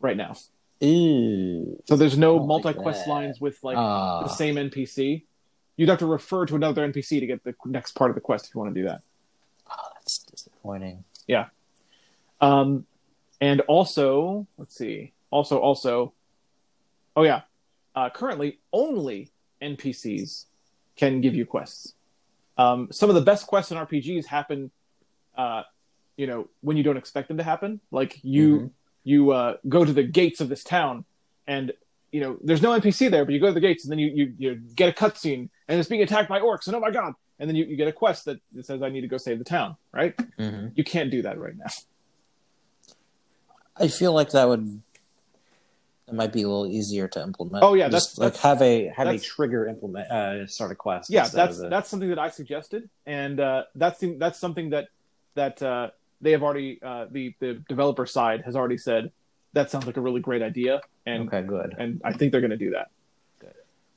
[0.00, 0.34] right now.
[0.80, 1.82] Ew.
[1.86, 3.10] So there's no multi quest that.
[3.10, 4.22] lines with like Ah.
[4.22, 5.24] the same NPC.
[5.76, 8.46] You'd have to refer to another NPC to get the next part of the quest
[8.46, 9.00] if you want to do that.
[9.70, 11.04] Oh, that's disappointing.
[11.26, 11.48] Yeah.
[12.40, 12.86] Um,
[13.40, 15.12] and also, let's see.
[15.30, 16.12] Also, also,
[17.16, 17.42] oh yeah.
[17.96, 19.30] Uh, currently, only
[19.64, 20.44] NPCs
[20.96, 21.94] can give you quests.
[22.56, 24.70] Um, some of the best quests in RPGs happen,
[25.36, 25.62] uh,
[26.16, 27.80] you know, when you don't expect them to happen.
[27.90, 28.70] Like you, Mhm.
[29.02, 31.04] you uh, go to the gates of this town,
[31.46, 31.72] and
[32.12, 34.08] you know, there's no NPC there, but you go to the gates, and then you
[34.14, 37.14] you, you get a cutscene, and it's being attacked by orcs, and oh my god!
[37.40, 39.38] And then you, you get a quest that that says I need to go save
[39.40, 39.76] the town.
[39.92, 40.16] Right?
[40.38, 40.72] Mhm.
[40.76, 41.72] You can't do that right now.
[43.76, 44.80] I feel like that would
[46.06, 47.64] it might be a little easier to implement.
[47.64, 50.74] Oh, yeah, Just, that's- like that's- have a have a trigger implement uh, start a
[50.74, 51.10] quest.
[51.10, 54.88] yeah that's a- that's something that i suggested and uh, that's the- that's something that
[55.34, 55.90] that uh,
[56.20, 59.10] they have already uh, the the developer side has already said
[59.54, 61.42] that sounds like a really great idea and okay.
[61.42, 61.74] Good.
[61.78, 62.88] and i think they're going to do that
[63.40, 63.54] Good.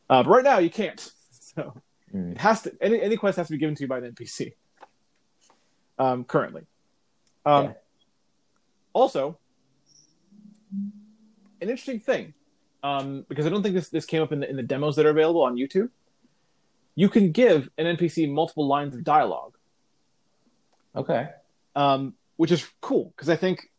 [0.10, 1.00] uh, but right now you can't
[1.32, 1.74] so
[2.16, 2.32] Mm.
[2.32, 4.54] it has to any, any quest has to be given to you by an npc
[6.00, 6.66] um, currently
[7.46, 7.74] um, Yeah.
[8.94, 9.38] also
[11.62, 12.34] an interesting thing
[12.84, 15.06] um, because i don't think this, this came up in the, in the demos that
[15.06, 15.90] are available on youtube
[16.96, 19.54] you can give an npc multiple lines of dialogue
[20.96, 21.28] Okay.
[21.76, 23.70] um, which is cool because i think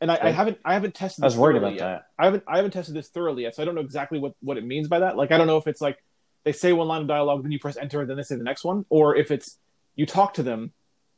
[0.00, 1.80] and I, I haven't i haven't tested I was worried about yet.
[1.80, 2.02] that.
[2.18, 4.58] I haven't I haven't tested this thoroughly yet, so I don't know exactly what what
[4.58, 5.16] it means by that.
[5.16, 5.96] Like I don't know if it's like
[6.42, 8.64] they say one line of dialogue, then you press enter, then they say the next
[8.64, 9.56] one, or if it's
[9.96, 10.72] you talk to them,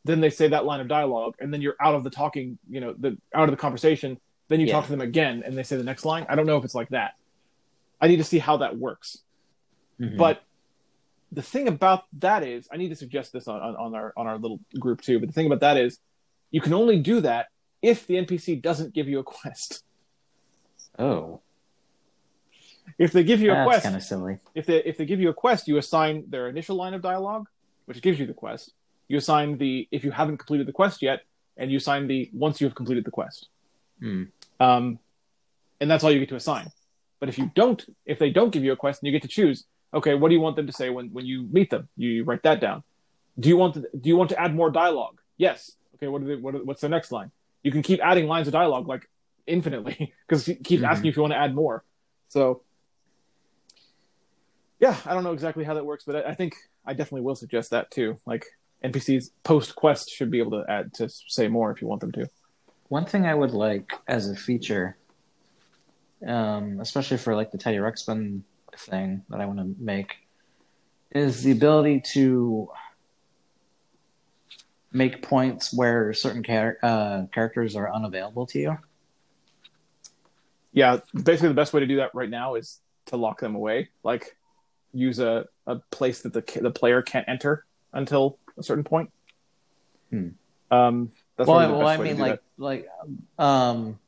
[0.05, 2.81] then they say that line of dialogue, and then you're out of the talking, you
[2.81, 4.21] know, the out of the conversation.
[4.49, 4.73] Then you Yeah.
[4.75, 6.25] talk to them again, and they say the next line.
[6.29, 7.15] I don't know if it's like that.
[8.01, 9.19] I need to see how that works.
[10.01, 10.17] Mhm.
[10.17, 10.43] But
[11.33, 14.27] the thing about that is, I need to suggest this on, on, on our on
[14.27, 15.19] our little group too.
[15.19, 15.99] But the thing about that is,
[16.51, 17.49] you can only do that
[17.83, 19.83] if the NPC doesn't give you a quest.
[20.99, 21.41] oh,
[22.99, 24.39] If they give you a quest, kind of silly.
[24.55, 27.49] if they if they give you a quest, you assign their initial line of dialogue,
[27.87, 28.73] which gives you the quest.
[29.09, 31.23] You assign the if you haven't completed the quest yet,
[31.57, 33.49] and you assign the once you have completed the quest.
[34.01, 34.25] Hmm.
[34.61, 34.99] Um,
[35.81, 36.69] and that's all you get to assign.
[37.21, 39.29] But if you don't, if they don't give you a quest, and you get to
[39.29, 41.89] choose, okay, what do you want them to say when, when you meet them?
[41.97, 42.83] You write that down.
[43.39, 45.21] Do you want to, do you want to add more dialogue?
[45.37, 45.73] Yes.
[45.97, 46.09] Okay.
[46.09, 47.31] What are they, what are, what's the next line?
[47.63, 49.09] You can keep adding lines of dialogue like
[49.47, 50.89] infinitely because it keeps Mhm.
[50.89, 51.85] asking if you want to add more.
[52.29, 52.63] So
[54.79, 56.55] yeah, I don't know exactly how that works, but I, I think
[56.85, 58.19] I definitely will suggest that too.
[58.27, 58.45] Like
[58.85, 62.13] NPCs post quest should be able to add to say more if you want them
[62.13, 62.29] to.
[62.89, 64.97] One thing I would like as a feature,
[66.27, 68.43] um, especially for like the Teddy Ruxpin
[68.77, 70.15] thing that I want to make,
[71.11, 72.71] is the ability to
[74.93, 78.79] make points where certain char- uh, characters are unavailable to you.
[80.73, 83.89] Yeah, basically the best way to do that right now is to lock them away.
[84.05, 84.37] Like
[84.93, 89.11] use a, a place that the the player can't enter until a certain point.
[90.11, 90.29] Hmm.
[90.71, 92.89] Um, that's well, the well, I mean, like, like,
[93.39, 93.99] um,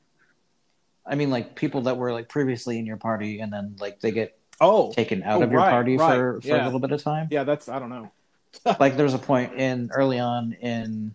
[1.07, 4.11] I mean, like people that were like previously in your party, and then like they
[4.11, 4.35] get.
[4.61, 6.65] Oh, taken out Oh, of your right, party right, for for yeah.
[6.65, 7.29] a little bit of time.
[7.31, 8.11] yeah, that's I don't know.
[8.81, 11.15] like there's a point in early on in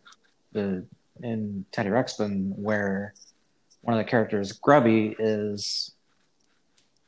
[0.53, 0.85] the
[1.21, 3.13] in Teddy Ruxpin where
[3.81, 5.91] one of the characters, Grubby, is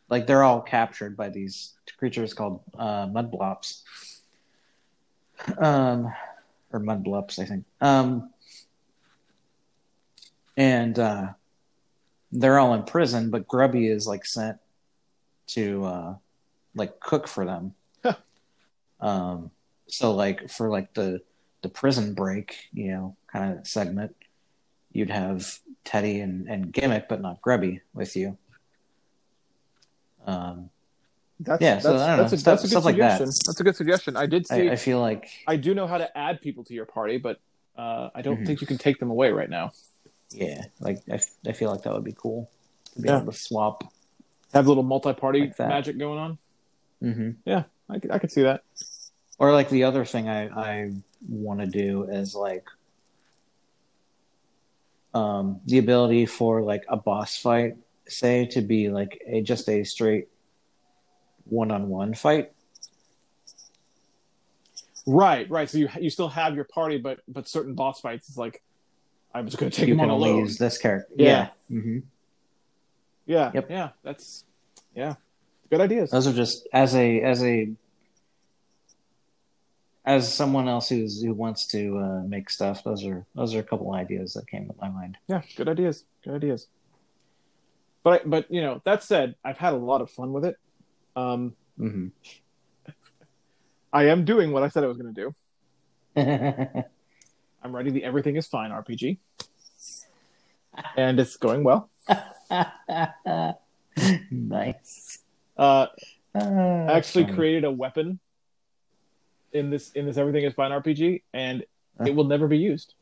[0.10, 3.84] like they're all captured by these creatures called uh, mud blops,
[5.58, 6.14] um,
[6.72, 7.64] or mud blups, I think.
[7.80, 8.30] Um,
[10.58, 11.28] and uh,
[12.32, 14.58] they're all in prison, but Grubby is like sent
[15.47, 16.16] to uh,
[16.76, 17.74] like cook for them.
[18.03, 18.16] Huh.
[18.99, 19.51] Um,
[19.88, 21.22] so like for like the
[21.62, 24.16] the prison break, you know, kind of segment,
[24.91, 28.38] you'd have Teddy and, and Gimmick, but not Grubby with you.
[30.28, 30.70] Um,
[31.39, 32.97] That's Yeah, so that's, I don't know, that's a, stuff- that's a good stuff like
[32.97, 33.18] that.
[33.18, 33.43] suggestion.
[33.47, 34.16] That's a good suggestion.
[34.18, 34.70] I did see.
[34.70, 37.39] I, I feel like I do know how to add people to your party, but
[37.78, 38.45] uh, I don't Mhm.
[38.45, 39.72] think you can take them away right now.
[40.32, 42.49] Yeah, like I, I feel like that would be cool
[42.93, 43.17] to be Yeah.
[43.21, 43.84] able to swap.
[44.53, 45.69] Have a little multi-party Like that.
[45.69, 46.38] magic going on.
[47.01, 48.63] hmm Yeah, I could, I could see that.
[49.38, 50.91] Or like the other thing I, I
[51.28, 52.65] want to do is like
[55.13, 57.76] um, the ability for like a boss fight,
[58.07, 60.28] say, to be like a just a straight
[61.45, 62.51] one-on-one fight.
[65.05, 65.69] Right, right.
[65.69, 68.63] So you you still have your party, but but certain boss fights is like
[69.36, 70.39] I'm just going to take you can on only alone.
[70.45, 71.13] use this character.
[71.17, 71.49] Yeah.
[71.69, 71.79] Yeah.
[71.81, 71.97] hmm
[73.25, 73.69] Yeah, Yep.
[73.69, 73.89] yeah.
[74.01, 74.45] That's
[74.95, 75.15] yeah,
[75.69, 76.09] good ideas.
[76.11, 77.73] Those are just as a as a
[80.05, 82.83] as someone else who's who wants to uh, make stuff.
[82.83, 85.17] Those are those are a couple ideas that came to my mind.
[85.27, 86.05] Yeah, good ideas.
[86.23, 86.67] Good ideas.
[88.03, 90.55] But I- but you know that said, I've had a lot of fun with it.
[91.17, 92.07] Um, hmm
[93.93, 95.33] I am doing what I said I was going to
[96.15, 96.83] do.
[97.66, 99.18] I'm writing the Everything Is Fine RPG,
[100.95, 101.89] and it's going well.
[104.30, 105.18] nice.
[105.57, 105.88] Uh,
[106.36, 107.36] I actually funny.
[107.36, 108.20] created a weapon
[109.51, 111.66] in this in this Everything Is Fine RPG, and
[112.05, 112.93] it will never be used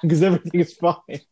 [0.00, 1.22] because everything is fine.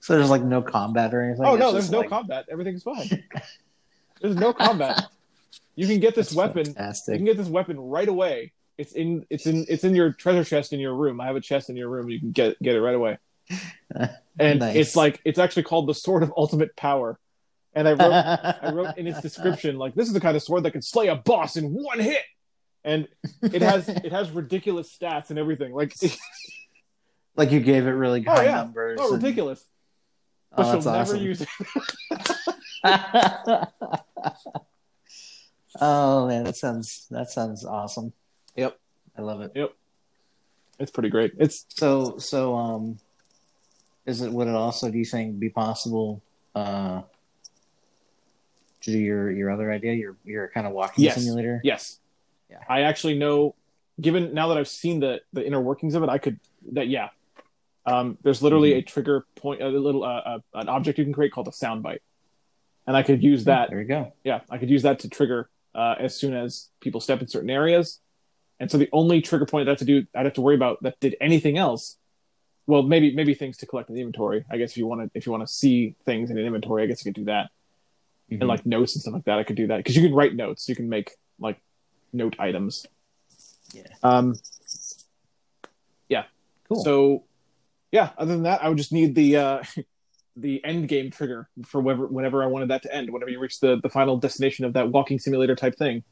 [0.00, 1.46] So there's like no combat or anything.
[1.46, 2.44] oh no, there's no like- combat.
[2.50, 3.24] Everything's fine.
[4.20, 5.06] there's no combat.
[5.76, 6.66] You can get this That's weapon.
[7.08, 8.52] You can get this weapon right away.
[8.80, 11.20] It's in it's in it's in your treasure chest in your room.
[11.20, 12.08] I have a chest in your room.
[12.08, 13.18] You can get get it right away.
[14.38, 14.74] And Nice.
[14.76, 17.18] it's like it's actually called the Sword of Ultimate Power.
[17.74, 20.62] And I wrote I wrote in its description like this is the kind of sword
[20.62, 22.22] that can slay a boss in one hit.
[22.84, 23.06] And
[23.42, 25.74] it has it has ridiculous stats and everything.
[25.74, 25.94] Like
[27.36, 28.54] like you gave it really Oh, high yeah.
[28.62, 28.98] numbers.
[29.02, 29.62] oh and- ridiculous.
[30.52, 31.48] Oh, But she'll that's never use it.
[35.80, 38.12] oh man, that sounds that sounds awesome.
[38.60, 38.78] Yep.
[39.16, 39.52] I love it.
[39.54, 39.72] Yep.
[40.78, 41.32] It's pretty great.
[41.38, 42.98] It's So so um,
[44.06, 46.22] is it would it also do you think be possible
[46.54, 47.02] uh
[48.82, 51.16] to do your your other idea your your kind of walking Yes.
[51.16, 51.60] simulator?
[51.64, 51.98] yes.
[52.50, 52.58] Yeah.
[52.68, 53.54] I actually know
[54.00, 56.38] given now that I've seen the the inner workings of it, I could
[56.72, 57.08] that yeah.
[57.86, 58.78] Um, there's literally Mm-hmm.
[58.78, 61.82] a trigger point, a little uh, uh, an object you can create called a sound
[61.82, 62.02] bite,
[62.86, 63.70] and I could use that.
[63.70, 64.12] There you go.
[64.22, 67.48] Yeah, I could use that to trigger uh, as soon as people step in certain
[67.48, 68.00] areas.
[68.60, 70.54] And so the only trigger point that I have to do, I'd have to worry
[70.54, 71.96] about that did anything else.
[72.66, 74.44] Well, maybe maybe things to collect in the inventory.
[74.50, 76.82] I guess if you want to if you want to see things in an inventory,
[76.82, 77.50] I guess you could do that.
[78.30, 78.40] Mhm.
[78.40, 80.36] And like notes and stuff like that, I could do that because you can write
[80.36, 80.68] notes.
[80.68, 81.58] You can make like
[82.12, 82.86] note items.
[83.72, 83.82] Yeah.
[84.02, 84.34] Um.
[86.08, 86.24] Yeah.
[86.68, 86.84] Cool.
[86.84, 87.24] So,
[87.90, 88.10] yeah.
[88.18, 89.62] Other than that, I would just need the uh,
[90.36, 93.10] the end game trigger for whenever whenever I wanted that to end.
[93.10, 96.04] Whenever you reach the the final destination of that walking simulator type thing.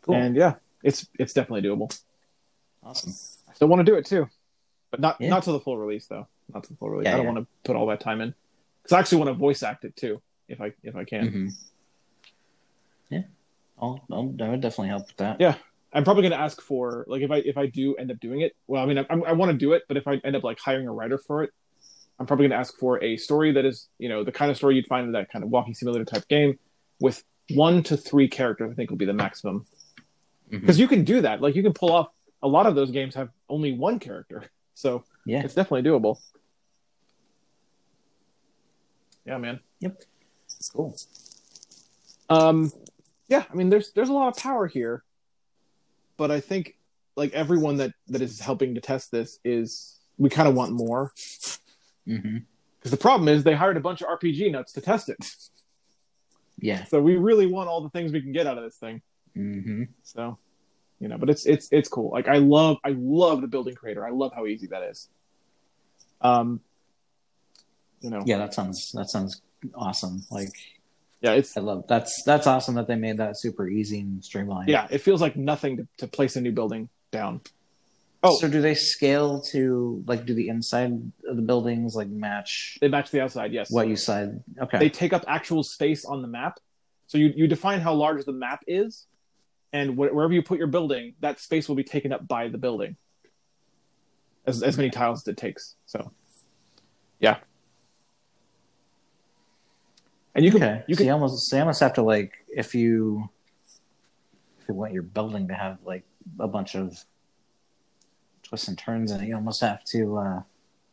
[0.00, 0.14] cool.
[0.16, 1.96] And yeah, it's it's definitely doable.
[2.82, 3.12] awesome.
[3.50, 4.28] I still want to do it too,
[4.90, 5.28] but not Yeah.
[5.30, 6.26] not to the full release though.
[6.52, 7.06] not to the full release.
[7.06, 7.32] Yeah, I don't yeah.
[7.32, 8.34] want to put all that time in
[8.82, 11.30] because I actually want to voice act it too, if I if I can.
[11.30, 11.50] Mhm.
[13.10, 13.22] Yeah,
[13.80, 15.40] I'll, I'll, I would definitely help with that.
[15.40, 15.56] Yeah.
[15.94, 18.40] I'm probably going to ask for like if I if I do end up doing
[18.40, 18.56] it.
[18.66, 20.58] Well, I mean, I, I want to do it, but if I end up like
[20.58, 21.50] hiring a writer for it,
[22.18, 24.56] I'm probably going to ask for a story that is you know the kind of
[24.56, 26.58] story you'd find in that kind of walking simulator type game
[26.98, 28.70] with one to three characters.
[28.72, 29.66] I think will be the maximum
[30.52, 30.60] Mhm.
[30.60, 31.40] because you can do that.
[31.40, 32.08] Like you can pull off
[32.42, 34.44] a lot of those games have only one character,
[34.74, 36.20] so Yeah, it's definitely doable.
[39.24, 39.60] Yeah, man.
[39.80, 40.02] Yep.
[40.48, 40.96] That's cool.
[42.28, 42.72] Um,
[43.28, 45.04] yeah, I mean, there's there's a lot of power here,
[46.16, 46.76] but I think
[47.16, 51.12] like everyone that that is helping to test this is we kind of want more
[52.06, 52.38] hmm
[52.78, 55.18] because the problem is they hired a bunch of RPG nuts to test it,
[56.58, 56.82] Yeah.
[56.84, 59.02] so we really want all the things we can get out of this thing.
[59.34, 60.38] Hmm So,
[61.00, 62.10] you know, but it's it's it's cool.
[62.10, 64.06] Like I love I love the building creator.
[64.06, 65.08] I love how easy that is.
[66.20, 66.60] Um,
[68.00, 69.40] you know, Yeah, that sounds that sounds
[69.74, 70.24] awesome.
[70.30, 70.48] Like
[71.20, 74.68] yeah, it's I love that's that's awesome that they made that super easy and streamlined.
[74.68, 77.40] yeah, it feels like nothing to, to place a new building down.
[78.24, 78.38] Oh.
[78.38, 80.92] So do they scale to like do the inside
[81.28, 83.68] of the buildings like match They match the outside, yes.
[83.70, 84.44] what you said?
[84.60, 84.78] Okay.
[84.78, 86.60] they take up actual space on the map.
[87.08, 89.06] So you, you define how large the map is,
[89.72, 92.58] and wh- wherever you put your building, that space will be taken up by the
[92.58, 92.96] building.
[94.46, 95.76] As as many tiles as it takes.
[95.86, 96.12] So,
[97.20, 97.38] yeah.
[100.34, 100.84] And you can okay.
[100.88, 103.28] you so can you almost so you almost have to like if you
[104.60, 106.04] if you want your building to have like
[106.40, 107.04] a bunch of
[108.42, 110.42] twists and turns in it, you almost have to uh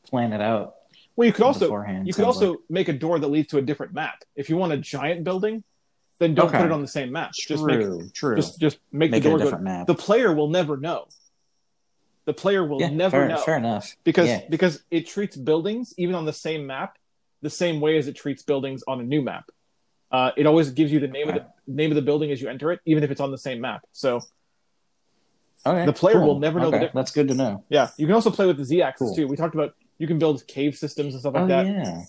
[0.03, 0.75] plan it out
[1.15, 2.07] well you could also beforehand.
[2.07, 2.59] you could also like.
[2.69, 4.23] make a door that leads to a different map.
[4.35, 5.63] If you want a giant building,
[6.19, 6.57] then don't Okay.
[6.57, 7.31] put it on the same map.
[7.33, 8.35] Just make true, true.
[8.35, 9.43] just just make, Make the it a door go.
[9.45, 9.87] different map.
[9.87, 11.07] The player will never know.
[12.25, 13.37] The player will yeah, never fair, know.
[13.37, 13.95] fair enough.
[14.03, 14.41] because Yeah.
[14.49, 16.97] because it treats buildings even on the same map
[17.41, 19.49] the same way as it treats buildings on a new map.
[20.11, 22.49] Uh, it always gives you the name of the name of the building as you
[22.49, 23.81] enter it, even if it's on the same map.
[23.93, 24.19] So
[25.65, 26.27] Okay, the player cool.
[26.27, 26.95] will never know the difference.
[26.95, 27.63] That's good to know.
[27.69, 29.15] yeah, you can also play with the z axis Cool.
[29.15, 29.27] too.
[29.27, 31.65] We talked about you can build cave systems and stuff like oh that.
[31.65, 32.01] yeah.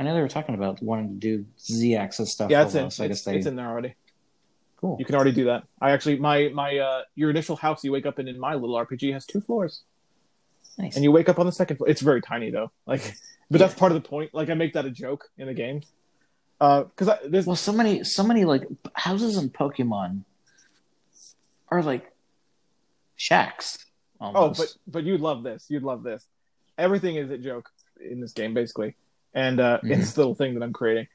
[0.00, 2.50] I know they were talking about wanting to do Z-axis stuff.
[2.50, 3.94] Yeah, it's in so I it's, guess they it's in there already.
[4.78, 4.96] cool.
[4.98, 5.64] You can already do that.
[5.78, 8.74] I actually my my uh, your initial house you wake up in in my little
[8.76, 9.82] RPG has two floors,
[10.78, 10.94] nice.
[10.96, 11.90] and you wake up on the second floor.
[11.90, 13.14] It's very tiny though, like,
[13.50, 14.32] but that's part of the point.
[14.32, 15.82] Like I make that a joke in the game,
[16.62, 20.22] Uh, because I there's Well, so many, so many like houses in Pokemon
[21.68, 22.10] are like
[23.16, 23.84] shacks.
[24.18, 25.66] Oh, but but you'd love this.
[25.68, 26.24] You'd love this.
[26.78, 27.68] Everything is a joke
[28.00, 28.94] in this game, basically,
[29.34, 29.90] and uh, Mhm.
[29.92, 31.06] it's this little thing that I'm creating.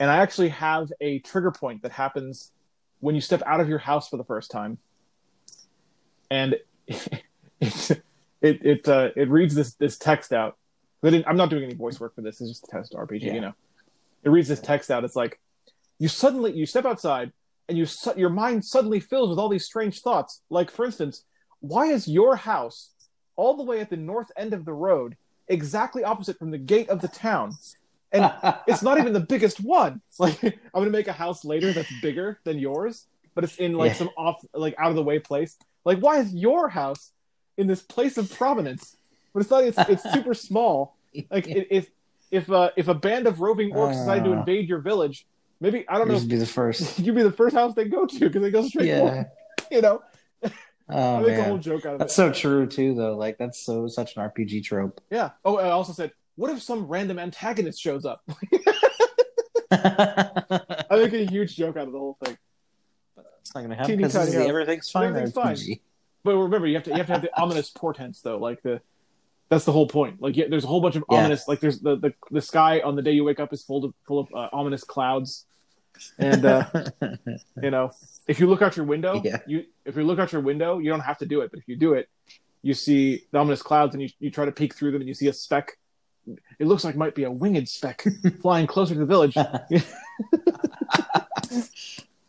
[0.00, 2.52] And I actually have a trigger point that happens
[3.00, 4.78] when you step out of your house for the first time,
[6.30, 6.56] and
[6.86, 7.22] it
[7.60, 8.00] it
[8.64, 10.56] it uh, it reads this this text out.
[11.02, 12.40] I didn't, I'm not doing any voice work for this.
[12.40, 13.34] It's just a test RPG, Yeah.
[13.34, 13.52] you know.
[14.24, 15.04] It reads this text out.
[15.04, 15.38] It's like
[15.98, 17.32] you suddenly you step outside
[17.68, 20.42] and you su- your mind suddenly fills with all these strange thoughts.
[20.50, 21.24] Like for instance,
[21.60, 22.90] why is your house
[23.36, 25.16] all the way at the north end of the road,
[25.48, 27.52] exactly opposite from the gate of the town?
[28.12, 28.30] And
[28.66, 30.00] it's not even the biggest one.
[30.18, 33.92] Like I'm gonna make a house later that's bigger than yours, but it's in like
[33.92, 33.98] Yeah.
[33.98, 35.56] some off, like out of the way place.
[35.84, 37.12] Like why is your house
[37.56, 38.96] in this place of prominence?
[39.34, 39.64] But it's not.
[39.64, 40.96] It's it's super small.
[41.30, 41.90] Like if
[42.30, 44.40] if uh, if a band of roving orcs decided to Uh.
[44.40, 45.26] invade your village,
[45.60, 46.14] maybe I don't know.
[46.14, 46.98] Would be the first.
[46.98, 48.88] You'd be the first house they go to because they go straight.
[48.88, 49.24] Yeah.
[49.70, 50.02] you know.
[50.90, 52.16] Oh I make a whole man, joke out of that's it.
[52.16, 52.94] so true too.
[52.94, 55.00] Though, like that's so such an RPG trope.
[55.10, 55.30] Yeah.
[55.44, 58.22] Oh, I also said, what if some random antagonist shows up?
[59.70, 62.36] I make a huge joke out of the whole thing.
[63.40, 65.08] It's not gonna happen because everything's fine.
[65.08, 65.56] Everything's fine.
[65.56, 65.80] RPG.
[66.24, 68.38] But remember, you have to you have to have the ominous portents though.
[68.38, 68.80] Like the
[69.48, 70.20] that's the whole point.
[70.20, 71.18] Like yeah, there's a whole bunch of Yeah.
[71.18, 71.48] ominous.
[71.48, 73.94] Like there's the, the the sky on the day you wake up is full of
[74.06, 75.46] full of uh, ominous clouds,
[76.18, 76.64] and uh,
[77.62, 77.90] you know
[78.26, 79.38] if you look out your window, Yeah.
[79.46, 81.68] you if you look out your window, you don't have to do it, but if
[81.68, 82.08] you do it,
[82.62, 85.14] you see the ominous clouds, and you you try to peek through them, and you
[85.14, 85.78] see a speck.
[86.58, 88.04] It looks like might be a winged speck
[88.42, 89.36] flying closer to the village.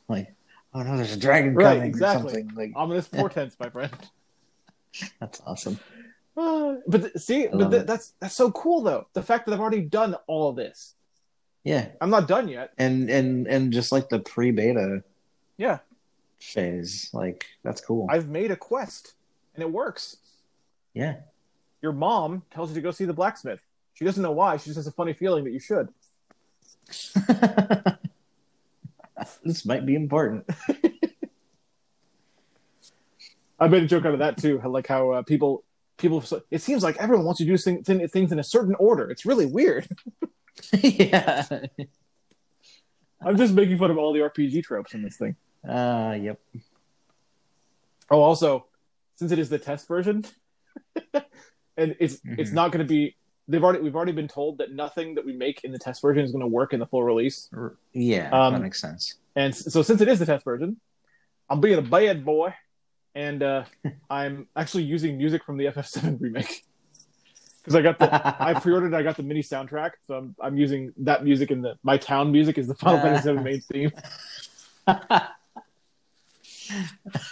[0.07, 0.33] like,
[0.73, 2.31] oh no, there's a dragon Right, coming exactly.
[2.31, 2.55] or something.
[2.55, 3.91] Like ominous portents, my friend.
[5.19, 5.79] that's awesome.
[6.37, 9.07] Uh, but th- see, but th- that's that's so cool though.
[9.13, 10.95] The fact that I've already done all of this.
[11.63, 12.71] Yeah, I'm not done yet.
[12.77, 15.03] and and and just like the pre-beta
[15.57, 15.79] Yeah,
[16.39, 18.07] phase, like that's cool.
[18.09, 19.13] I've made a quest,
[19.55, 20.17] and it works.
[20.93, 21.17] yeah.
[21.81, 23.59] Your mom tells you to go see the blacksmith.
[23.93, 24.57] She doesn't know why.
[24.57, 25.87] She just has a funny feeling that you should.
[29.43, 30.45] this might be important.
[33.59, 34.59] I made a joke out of that too.
[34.59, 35.63] how- Like how uh, people
[35.97, 36.23] people.
[36.51, 39.09] It seems like everyone wants to do thing, thing, things in a certain order.
[39.11, 39.87] It's really weird.
[40.73, 41.45] yeah.
[43.21, 45.35] I'm just making fun of all the RPG tropes in this thing.
[45.67, 46.39] Uh, yep.
[48.09, 48.67] Oh, also,
[49.15, 50.23] since it is the test version,
[51.75, 52.53] and it's it's Mhm.
[52.53, 53.15] not going to be.
[53.47, 56.23] They've already we've already been told that nothing that we make in the test version
[56.23, 57.49] is going to work in the full release.
[57.93, 59.15] Yeah, Um, that makes sense.
[59.35, 60.79] And so, since it is the test version,
[61.49, 62.53] I'm being a bad boy,
[63.15, 63.65] and uh,
[64.09, 66.63] I'm actually using music from the FF7 remake
[67.69, 68.93] because I got the I pre-ordered.
[68.93, 72.31] I got the mini soundtrack, so I'm I'm using that music in the my town
[72.31, 73.91] music is the Final Fantasy VII main theme.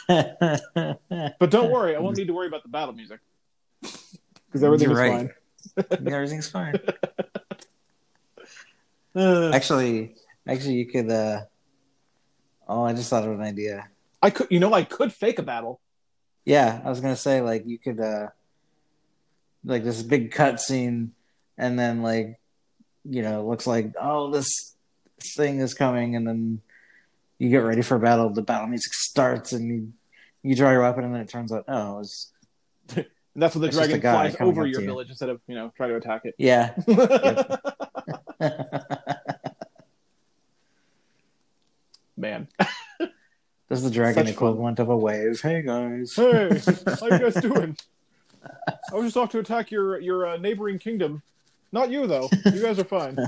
[0.08, 3.20] But don't worry, I won't need to worry about the battle music
[3.82, 5.30] because everything right.
[5.76, 5.86] fine.
[6.08, 6.80] Everything's fine.
[9.16, 10.16] Actually,
[10.48, 11.12] actually, you could.
[11.12, 11.42] uh
[12.68, 13.88] Oh, I just thought of an idea.
[14.22, 15.80] I could, you know, I could fake a battle.
[16.46, 18.28] Yeah, I was gonna say like you could, uh
[19.64, 21.10] like this big cutscene,
[21.58, 22.40] and then like,
[23.06, 24.76] you know, it looks like oh this
[25.22, 26.62] thing is coming, and then
[27.40, 28.30] you get ready for battle.
[28.30, 29.94] The battle music starts, and you
[30.44, 32.32] you draw your weapon, and then it turns out oh it was
[32.96, 34.88] And that's when the It's dragon flies over your you.
[34.88, 36.36] village instead of you know try to attack it.
[36.38, 36.74] yeah.
[42.20, 42.48] Man,
[43.70, 44.34] That's the dragon Such fun.
[44.34, 45.40] equivalent of a wave.
[45.42, 46.14] Hey guys.
[46.16, 46.50] hey,
[47.00, 47.78] how you guys doing?
[48.92, 51.22] I was just off to attack your your uh, neighboring kingdom.
[51.72, 52.30] Not you though.
[52.46, 53.18] You guys are fine.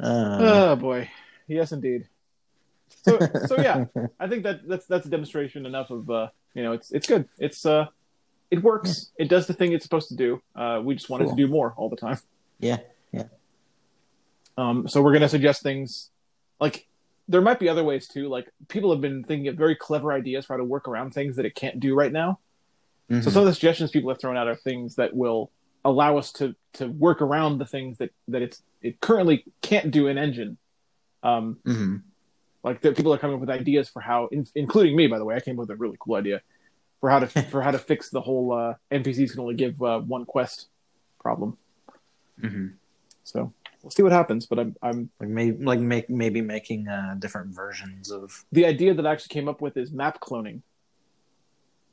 [0.00, 1.10] Uh, oh boy,
[1.46, 2.08] yes indeed.
[3.02, 3.84] So so yeah,
[4.18, 7.28] I think that that's that's a demonstration enough of uh you know it's it's good.
[7.38, 7.86] It's uh
[8.50, 9.10] it works.
[9.18, 10.42] It does the thing it's supposed to do.
[10.56, 11.36] Uh, we just wanted Cool.
[11.36, 12.18] to do more all the time.
[12.58, 12.78] Yeah,
[13.12, 13.24] yeah.
[14.56, 16.10] Um, so we're gonna suggest things
[16.60, 16.86] like
[17.30, 18.28] there might be other ways too.
[18.28, 21.36] Like people have been thinking of very clever ideas for how to work around things
[21.36, 22.40] that it can't do right now.
[23.08, 23.32] So Mhm.
[23.32, 25.50] some of the suggestions people have thrown out are things that will
[25.84, 30.08] allow us to to work around the things that that it's it currently can't do
[30.08, 30.58] in engine.
[31.22, 32.02] Um, Mhm.
[32.64, 35.24] like that people are coming up with ideas for how, in, including me, by the
[35.24, 36.42] way, I came up with a really cool idea
[37.00, 40.00] for how to for how to fix the whole uh, NPCs can only give uh,
[40.00, 40.68] one quest
[41.20, 41.56] problem.
[42.40, 42.74] Mhm.
[43.24, 43.52] So
[43.82, 44.46] we'll see what happens.
[44.46, 48.44] But I'm I'm Like maybe like make maybe making uh, different versions of.
[48.52, 50.62] the idea that I actually came up with is map cloning.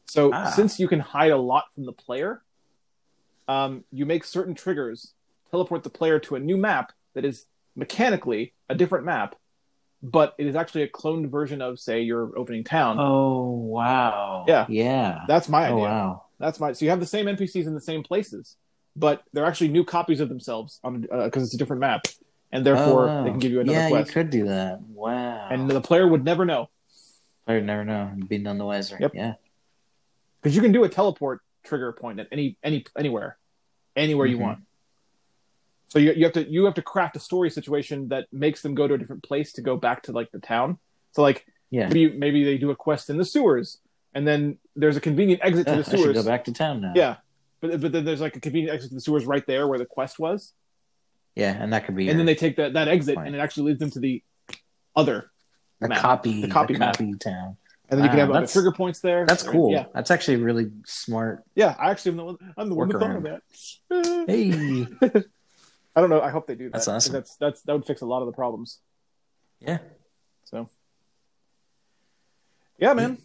[0.07, 0.49] So Ah.
[0.51, 2.41] since you can hide a lot from the player,
[3.47, 5.13] um, you make certain triggers
[5.51, 9.35] teleport the player to a new map that is mechanically a different map,
[10.01, 12.97] but it is actually a cloned version of, say, your opening town.
[12.99, 14.45] Oh wow!
[14.47, 14.65] Yeah.
[14.69, 15.23] yeah.
[15.27, 15.75] That's my idea.
[15.75, 16.23] Oh wow!
[16.39, 16.71] That's my.
[16.73, 18.55] So you have the same NPCs in the same places,
[18.97, 22.01] but they're actually new copies of themselves on because it's a different map,
[22.51, 24.81] and therefore Oh, they can give you another yeah, quest, you could do that.
[24.81, 25.47] Wow!
[25.51, 26.69] and the player would never know
[27.47, 28.11] I would never know.
[28.27, 28.97] Be none the wiser.
[28.99, 29.11] Yep.
[29.15, 29.33] Yeah.
[30.41, 33.37] because you can do a teleport trigger point at any any anywhere,
[33.95, 34.41] anywhere you Mhm.
[34.41, 34.59] want.
[35.89, 38.75] So you you have to you have to craft a story situation that makes them
[38.75, 40.77] go to a different place to go back to like the town.
[41.13, 41.87] So like Yeah.
[41.87, 43.79] maybe maybe they do a quest in the sewers,
[44.13, 46.13] and then there's a convenient exit to Uh, the sewers.
[46.13, 46.93] go back to town now.
[46.95, 47.15] Yeah,
[47.61, 49.85] but but then there's like a convenient exit to the sewers right there where the
[49.85, 50.53] quest was.
[51.35, 52.09] Yeah, and that could be.
[52.09, 53.27] and then they take that, that exit Point.
[53.27, 54.23] and it actually leads them to the
[54.95, 55.29] other
[55.79, 55.99] the map.
[56.01, 57.57] copy, The copy the copy town.
[57.89, 59.71] and then you can have ah, other trigger points there That's cool.
[59.71, 61.43] yeah That's actually really smart.
[61.53, 63.41] yeah i actually am the one i'm the one that thought of that
[64.27, 64.87] Hey.
[65.95, 67.13] i don't know i hope they do that That's awesome.
[67.13, 68.79] that's that's that would fix a lot of the problems
[69.59, 69.77] yeah.
[70.45, 70.67] so
[72.79, 73.19] yeah man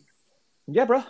[0.67, 1.03] yeah bro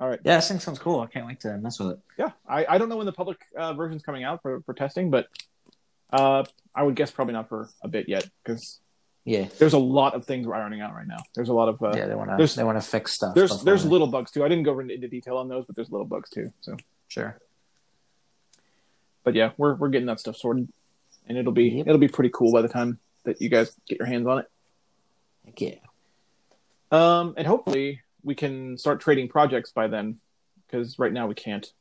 [0.00, 1.00] all right Yeah, this thing sounds cool.
[1.00, 1.98] I can't wait to mess with it.
[2.18, 5.10] yeah i i don't know when the public uh, version's coming out for for testing
[5.10, 5.26] but
[6.12, 6.44] uh
[6.74, 8.78] i would guess probably not for a bit yet because
[9.24, 9.46] Yeah.
[9.58, 11.92] there's a lot of things we're ironing out right now there's a lot of uh,
[11.96, 12.56] yeah, they want to.
[12.56, 13.34] They want to fix stuff.
[13.34, 15.90] there's before there's little bugs too i didn't go into detail on those but there's
[15.90, 16.76] little bugs too so
[17.08, 17.38] Sure.
[19.24, 20.68] but yeah, we're we're getting that stuff sorted,
[21.26, 21.86] and it'll be Yep.
[21.86, 24.46] it'll be pretty cool by the time that you guys get your hands on it.
[25.44, 25.74] Heck yeah.
[26.90, 30.18] Um, and hopefully we can start trading projects by then,
[30.66, 31.72] because right now we can't.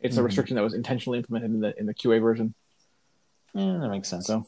[0.00, 0.24] It's a Mhm.
[0.26, 2.54] restriction that was intentionally implemented in the in the QA version.
[3.54, 4.26] Yeah, that makes sense.
[4.26, 4.46] So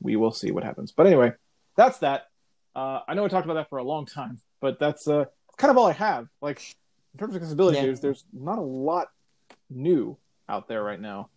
[0.00, 0.92] we will see what happens.
[0.92, 1.32] But anyway,
[1.76, 2.28] that's that.
[2.74, 5.24] Uh, I know I talked about that for a long time, but that's uh,
[5.56, 6.28] kind of all I have.
[6.40, 6.62] Like
[7.14, 7.86] in terms of accessibility Yeah.
[7.86, 9.08] news, there's not a lot
[9.68, 10.16] new
[10.48, 11.28] out there right now.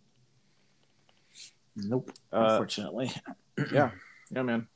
[1.76, 2.10] Nope.
[2.32, 3.10] Uh, unfortunately.
[3.72, 3.90] yeah,
[4.30, 4.68] yeah, man.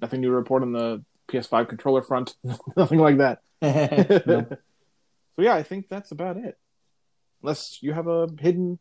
[0.00, 2.34] Nothing new to report on the PS5 controller front.
[2.76, 3.42] Nothing like that.
[5.34, 6.58] So yeah, I think that's about it.
[7.42, 8.78] Unless you have a hidden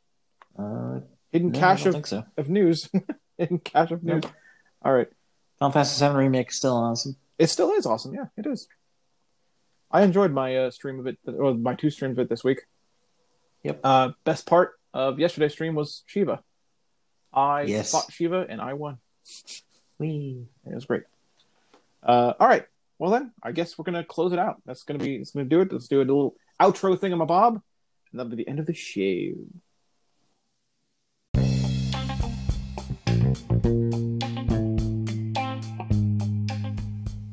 [0.59, 0.99] Uh,
[1.31, 2.25] hidden no, cache of, so.
[2.35, 2.89] of news.
[3.37, 4.23] hidden cache of news.
[4.23, 4.33] Nope.
[4.83, 5.07] All right.
[5.59, 7.15] Final Fantasy VII remake is still awesome.
[7.39, 8.13] It still is awesome.
[8.13, 8.67] Yeah, it is.
[9.89, 12.59] I enjoyed my uh, stream of it, or my two streams of it this week.
[13.63, 13.79] Yep.
[13.83, 16.43] Uh, best part of yesterday's stream was Shiva.
[17.33, 17.91] I Yes.
[17.93, 18.97] fought Shiva and I won.
[19.99, 20.47] Whee.
[20.69, 21.03] It was great.
[22.03, 22.65] Uh, all right.
[22.99, 24.61] Well then, I guess we're gonna close it out.
[24.65, 25.15] That's gonna be.
[25.15, 25.71] It's gonna do it.
[25.71, 27.61] Let's do a little outro thing on my bob,
[28.11, 29.33] and that'll be the end of the show.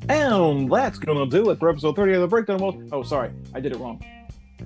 [0.09, 2.77] And that's gonna do it for episode 30 of the Break Down Walls.
[2.93, 4.03] Oh, sorry, I did it wrong.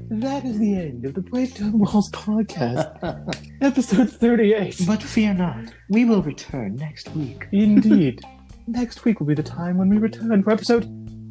[0.08, 4.82] That is the end of the Break Down Walls podcast, episode 38.
[4.86, 7.46] But fear not, we will return next week.
[7.52, 8.22] Indeed.
[8.72, 10.84] Next week will be the time when we return for episode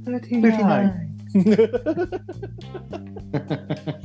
[0.05, 1.09] 39.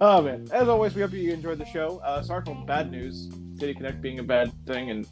[0.00, 0.46] oh man!
[0.52, 1.98] As always, we hope you enjoyed the show.
[2.04, 5.06] Uh, sorry for bad news, Stadia Connect being a bad thing and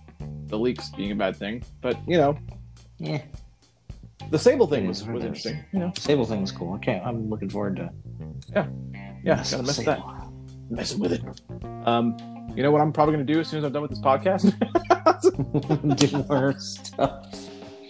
[0.49, 1.65] the leaks being a bad thing.
[1.81, 2.39] But you know,
[2.99, 3.23] yeah,
[4.29, 5.65] the Sable thing was, was interesting.
[5.73, 6.75] You know, Sable thing was cool.
[6.75, 7.91] Okay, I'm looking forward to.
[8.53, 8.67] yeah,
[9.25, 10.03] yeah, gotta miss with that.
[10.69, 11.23] Messing with it.
[11.87, 12.17] Um,
[12.55, 14.55] you know what I'm probably gonna do as soon as I'm done with this podcast?
[15.97, 17.27] Do more stuff.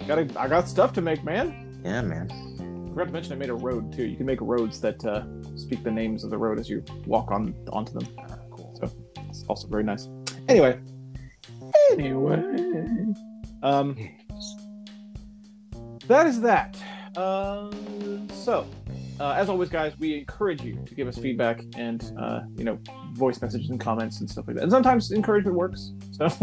[0.06, 1.80] gotta, I got stuff to make, man.
[1.84, 2.28] Yeah, man.
[2.88, 4.04] forgot to mention I made a road too.
[4.04, 5.24] You can make roads that uh,
[5.56, 8.06] speak the names of the road as you walk on onto them.
[8.50, 8.74] Cool.
[8.80, 8.92] So
[9.28, 10.08] it's also very nice.
[10.48, 10.78] Anyway,
[11.92, 13.14] anyway,
[13.62, 13.96] um,
[16.06, 16.76] that is that.
[17.16, 17.70] Uh,
[18.32, 18.66] so,
[19.20, 22.78] uh, as always, guys, we encourage you to give us feedback and uh, you know
[23.12, 24.62] voice messages and comments and stuff like that.
[24.62, 26.24] And sometimes encouragement works, so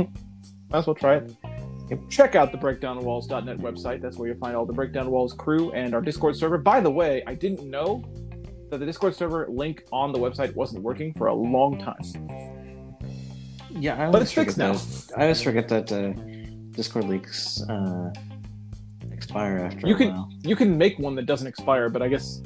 [0.70, 1.32] might as well try it.
[2.10, 4.02] Check out the breakdownwalls.net website.
[4.02, 6.58] That's where you'll find all the Break Down Walls crew and our Discord server.
[6.58, 8.04] By the way, I didn't know
[8.72, 12.00] that the Discord server link on the website wasn't working for a long time.
[13.70, 14.74] Yeah, I But it's fixed now.
[14.74, 16.14] that- I always forget that uh,
[16.72, 18.12] Discord links uh,
[19.12, 20.32] expire after You can while.
[20.42, 22.42] you can make one that doesn't expire, but I guess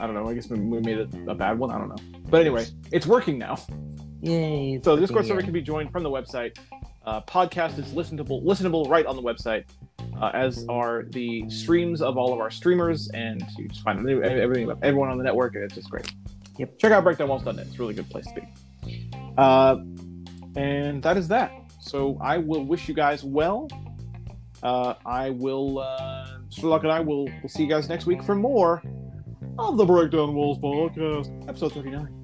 [0.00, 0.28] I don't know.
[0.28, 1.70] I guess we made a, a bad one.
[1.70, 2.20] I don't know.
[2.30, 3.58] But anyway, it's working now.
[4.22, 4.80] Yay!
[4.82, 6.56] So the Discord server can be joined from the website.
[7.04, 9.64] Uh, podcast is listenable listenable right on the website,
[10.20, 14.64] uh, as are the streams of all of our streamers, and you just find everything
[14.64, 16.10] about everyone on the network, and it's just great.
[16.58, 16.78] Yep.
[16.78, 17.66] Check out breakdownwalls.net.
[17.66, 19.10] It's a really good place to be.
[19.36, 19.76] Uh,
[20.56, 21.52] and that is that.
[21.80, 23.68] So I will wish you guys well.
[24.62, 25.78] Uh, I will.
[25.78, 27.24] Uh, Sherlock and I will.
[27.24, 28.82] We'll see you guys next week for more
[29.68, 32.19] of the Break Down Walls podcast, episode thirty nine.